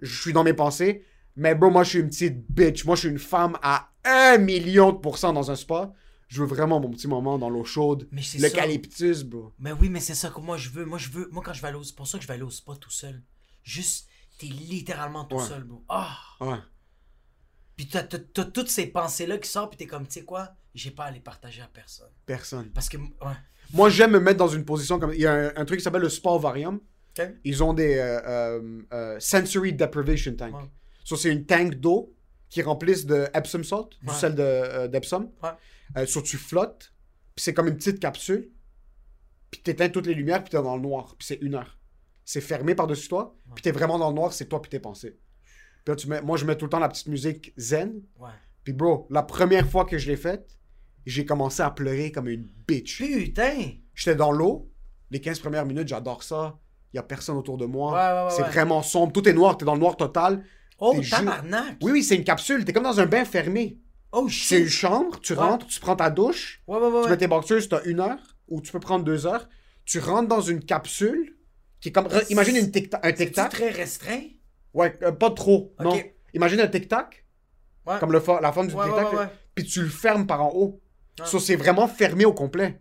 [0.00, 1.04] je suis dans mes pensées,
[1.36, 2.84] mais bro moi je suis une petite bitch.
[2.84, 5.92] Moi je suis une femme à un million de pourcents dans un spa.
[6.28, 8.08] Je veux vraiment mon petit moment dans l'eau chaude.
[8.10, 8.48] Mais c'est ça.
[8.48, 9.52] L'eucalyptus, bro.
[9.58, 10.84] Mais oui, mais c'est ça que moi je veux.
[10.86, 11.28] Moi, je veux.
[11.30, 12.74] Moi, quand je vais aller au c'est pour ça que je vais aller au spa
[12.76, 13.22] tout seul.
[13.64, 15.44] Juste, t'es littéralement tout Ouais.
[15.46, 15.84] seul, bro.
[15.88, 16.16] Ah!
[16.40, 16.56] Ouais.
[17.76, 20.54] Puis t'as, t'as- t'as toutes ces pensées-là qui sortent, puis t'es comme, tu sais quoi?
[20.74, 22.10] J'ai pas à les partager à personne.
[22.26, 22.70] Personne.
[22.70, 23.36] Parce que, ouais.
[23.72, 25.12] Moi, j'aime me mettre dans une position comme.
[25.14, 26.80] Il y a un, un truc qui s'appelle le Spa Ovarium.
[27.18, 27.26] Ok.
[27.44, 30.54] Ils ont des euh, euh, euh, Sensory Deprivation Tank.
[30.54, 30.70] Ouais.
[31.04, 32.14] So, c'est une tank d'eau
[32.48, 34.14] qui remplissent de Epsom salt, du Ouais.
[34.14, 35.30] sel de, euh, d'Epsom.
[35.42, 35.50] Ouais.
[35.98, 36.92] Euh, so, tu flottes,
[37.34, 38.50] puis c'est comme une petite capsule.
[39.50, 41.14] Puis t'éteins toutes les lumières, puis t'es dans le noir.
[41.18, 41.78] Puis c'est une heure.
[42.24, 45.18] C'est fermé par-dessus toi, puis t'es vraiment dans le noir, c'est toi puis tes pensées.
[45.84, 48.00] Puis là, tu mets, moi, je mets tout le temps la petite musique zen.
[48.18, 48.30] Ouais.
[48.64, 50.56] Puis bro, la première fois que je l'ai faite,
[51.06, 52.98] j'ai commencé à pleurer comme une bitch.
[52.98, 53.72] Putain!
[53.94, 54.70] J'étais dans l'eau.
[55.10, 56.58] Les 15 premières minutes, j'adore ça.
[56.92, 57.92] Il y a personne autour de moi.
[57.92, 58.48] Ouais, ouais, ouais, c'est ouais.
[58.50, 59.12] vraiment sombre.
[59.12, 59.56] Tout est noir.
[59.56, 60.44] T'es dans le noir total.
[60.78, 61.76] Oh, tabarnak!
[61.82, 62.64] Oui, oui, c'est une capsule.
[62.64, 63.78] T'es comme dans un bain fermé.
[64.12, 64.72] Oh, C'est une shit!
[64.80, 65.18] chambre.
[65.20, 66.62] Tu rentres, tu prends ta douche.
[66.66, 67.02] Ouais, ouais, ouais.
[67.04, 68.18] Tu mets tes boxers, t'as une heure.
[68.48, 69.48] Ou tu peux prendre deux heures.
[69.86, 71.36] Tu rentres dans une capsule
[71.80, 72.06] qui est comme.
[72.08, 73.50] re- Imagine une tic un C'est tic-tac.
[73.52, 74.20] très restreint?
[74.74, 75.74] Ouais, euh, pas trop.
[75.80, 75.98] Non.
[76.34, 77.24] Imagine un tic-tac.
[78.00, 79.30] Comme le la forme du tic-tac.
[79.54, 80.81] Puis tu le fermes par en haut.
[81.20, 81.24] Ah.
[81.26, 82.80] So, c'est vraiment fermé au complet.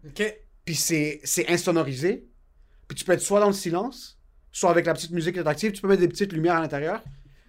[0.65, 2.27] Puis c'est c'est insonorisé.
[2.87, 4.19] Puis tu peux être soit dans le silence,
[4.51, 5.71] soit avec la petite musique interactive.
[5.71, 7.01] Tu peux mettre des petites lumières à l'intérieur.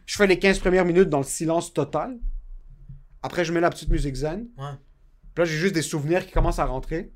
[0.07, 2.19] Je fais les 15 premières minutes dans le silence total.
[3.23, 4.49] Après, je mets la petite musique zen.
[4.59, 4.73] Ouais.
[5.35, 7.13] Puis là, j'ai juste des souvenirs qui commencent à rentrer.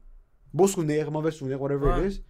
[0.55, 2.07] Beaux souvenirs, mauvais souvenirs, whatever Ouais.
[2.09, 2.25] it is.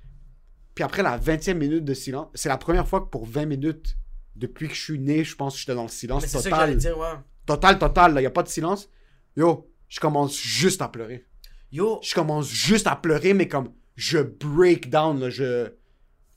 [0.75, 3.97] Puis après la 20e minute de silence, c'est la première fois que pour 20 minutes,
[4.35, 6.51] depuis que je suis né, je pense que j'étais dans le silence Mais c'est ça
[6.51, 6.77] que total.
[6.77, 7.15] dire, ouais.
[7.47, 8.89] Total, total, là, y a pas de silence.
[9.37, 11.25] Yo, je commence juste à pleurer.
[11.73, 15.73] Yo, Je commence juste à pleurer, mais comme je break down, là, je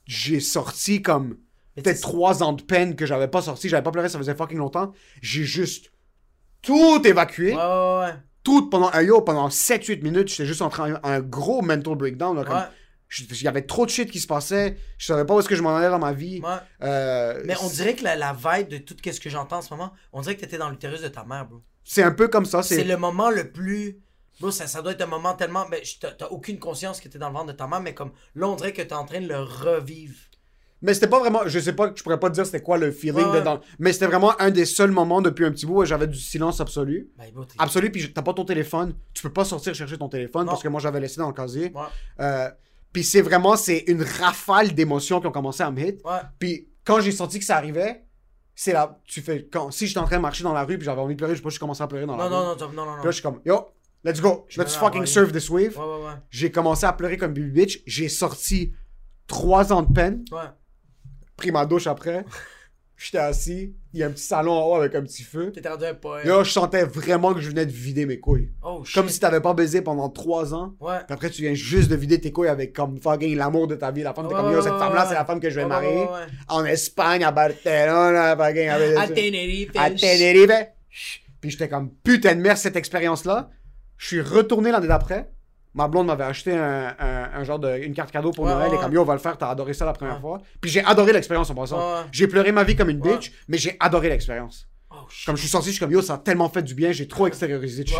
[0.06, 1.36] j'ai sorti comme
[1.76, 4.58] peut-être trois ans de peine que j'avais pas sorti, j'avais pas pleuré, ça faisait fucking
[4.58, 4.92] longtemps.
[5.22, 5.92] J'ai juste
[6.62, 8.14] tout évacué, Ouais, ouais, ouais.
[8.42, 12.36] tout pendant un yo, pendant 7-8 minutes, j'étais juste en train un gros mental breakdown.
[12.36, 12.62] Là, comme,
[13.32, 15.56] Il y avait trop de shit qui se passait, je savais pas où est-ce que
[15.56, 16.40] je m'en allais dans ma vie.
[16.42, 16.48] ouais.
[16.82, 19.72] Euh, Mais on dirait que la, la vibe de tout ce que j'entends en ce
[19.72, 21.62] moment, on dirait que t'étais dans l'utérus de ta mère, bro.
[21.84, 22.62] C'est un peu comme ça.
[22.62, 23.98] C'est le moment le plus.
[24.40, 25.66] Bro, ça, ça doit être un moment tellement.
[25.70, 28.12] Mais je- t'as aucune conscience que t'es dans le ventre de ta mère, mais comme
[28.34, 30.14] là, on dirait que t'es en train de le revivre.
[30.82, 32.90] Mais c'était pas vraiment, je sais pas, je pourrais pas te dire c'était quoi le
[32.90, 33.60] feeling Ouais, dedans.
[33.78, 36.58] Mais c'était vraiment un des seuls moments depuis un petit bout où j'avais du silence
[36.58, 37.10] absolu.
[37.18, 38.94] Ben, bro, Absolu, puis t'as pas ton téléphone.
[39.12, 40.52] Tu peux pas sortir chercher ton téléphone Non.
[40.52, 41.70] parce que moi j'avais laissé dans le casier.
[41.74, 41.82] Ouais,
[42.20, 42.48] Euh,
[42.94, 46.00] puis c'est vraiment, c'est une rafale d'émotions qui ont commencé à me hit.
[46.02, 46.12] ouais.
[46.38, 48.06] Puis quand j'ai senti que ça arrivait,
[48.62, 50.84] c'est là, tu fais, quand, si j'étais en train de marcher dans la rue puis
[50.84, 52.44] j'avais envie de pleurer, je sais pas, je commençais à pleurer dans la Non, rue.
[52.44, 52.94] non, non, non, non, non.
[52.96, 53.68] Puis là, je suis comme, yo,
[54.04, 55.78] let's go, Je let's fucking surf this wave.
[55.78, 56.12] Ouais, ouais, ouais.
[56.28, 57.82] J'ai commencé à pleurer comme baby bitch.
[57.86, 58.74] J'ai sorti
[59.26, 60.26] trois ans de peine.
[60.30, 60.42] Ouais.
[61.38, 62.26] pris ma douche après.
[63.02, 63.74] J'étais assis.
[63.94, 65.50] Il y a un petit salon en haut avec un petit feu.
[65.52, 66.28] T'étais rendu un poème.
[66.28, 68.50] Là, je sentais vraiment que je venais de vider mes couilles.
[68.62, 68.94] Oh, shit.
[68.94, 70.74] Comme si t'avais pas baisé pendant trois ans.
[70.80, 70.98] Ouais.
[71.06, 73.90] Puis après, tu viens juste de vider tes couilles avec comme fucking l'amour de ta
[73.90, 74.02] vie.
[74.02, 76.06] La femme, t'es comme yo, cette femme-là, c'est la femme que je vais marier.
[76.48, 78.68] En Espagne, à Barcelona, fucking.
[78.68, 79.70] À Tenerife.
[79.76, 80.50] à Tenerife.
[81.40, 83.48] Puis j'étais comme putain de merde cette expérience-là.
[83.96, 85.30] Je suis retourné l'année d'après.
[85.74, 88.70] Ma blonde m'avait acheté un, un- un genre de une carte cadeau pour Ouais, Noël
[88.70, 90.20] ouais, et comme yo, on va le faire, t'as adoré ça la première Ouais.
[90.20, 90.40] fois.
[90.60, 92.04] Puis j'ai adoré l'expérience en passant.
[92.10, 94.66] J'ai pleuré ma vie comme une bitch, mais j'ai adoré l'expérience.
[94.90, 94.96] Oh.
[95.24, 97.06] Comme je suis sorti, je suis comme yo, ça a tellement fait du bien, j'ai
[97.06, 97.98] trop extériorisé de shit.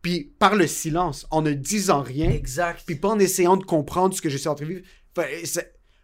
[0.00, 2.82] Puis par le silence, en ne disant rien, Exact.
[2.86, 4.82] puis pas en essayant de comprendre ce que j'essaie de vivre.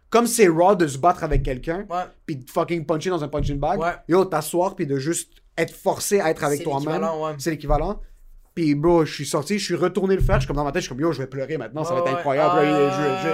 [0.09, 1.85] Comme c'est raw de se battre avec quelqu'un,
[2.25, 6.19] puis de fucking puncher dans un punching bag, yo, t'asseoir, puis de juste être forcé
[6.19, 7.03] à être avec toi-même.
[7.03, 7.33] ouais.
[7.37, 8.01] C'est l'équivalent.
[8.59, 10.35] Puis, bro, je suis sorti, je suis retourné le faire.
[10.35, 11.93] Je suis comme dans ma tête, je suis comme yo, je vais pleurer maintenant, ça
[11.93, 12.59] va être incroyable.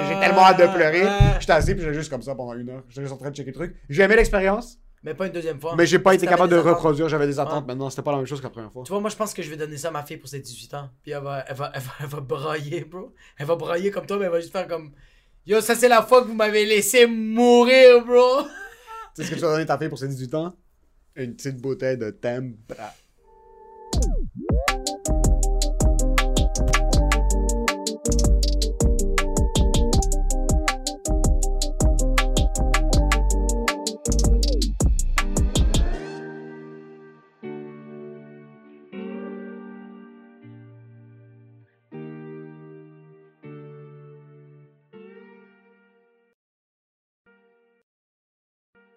[0.07, 1.01] J'ai tellement hâte de pleurer.
[1.39, 2.83] J'étais assis, puis j'étais juste comme ça pendant une heure.
[2.89, 3.75] J'étais juste en train de checker le truc.
[3.89, 5.75] J'ai aimé l'expérience, Mais pas une deuxième fois.
[5.75, 7.09] mais j'ai pas été capable de reproduire.
[7.09, 8.83] J'avais des attentes maintenant, c'était pas la même chose que la première fois.
[8.85, 10.41] Tu vois, moi, je pense que je vais donner ça à ma fille pour ses
[10.41, 10.89] 18 ans.
[11.01, 13.11] Puis elle va, elle va, elle va, elle va brailler, bro.
[13.39, 14.91] Elle va brailler comme toi, mais elle va juste faire comme.
[15.47, 18.43] Yo, ça, c'est la fois que vous m'avez laissé mourir, bro.
[19.15, 20.55] Tu sais ce que tu vas donner à ta fille pour ses 18 ans?
[21.15, 22.93] Une petite bouteille de Tempra.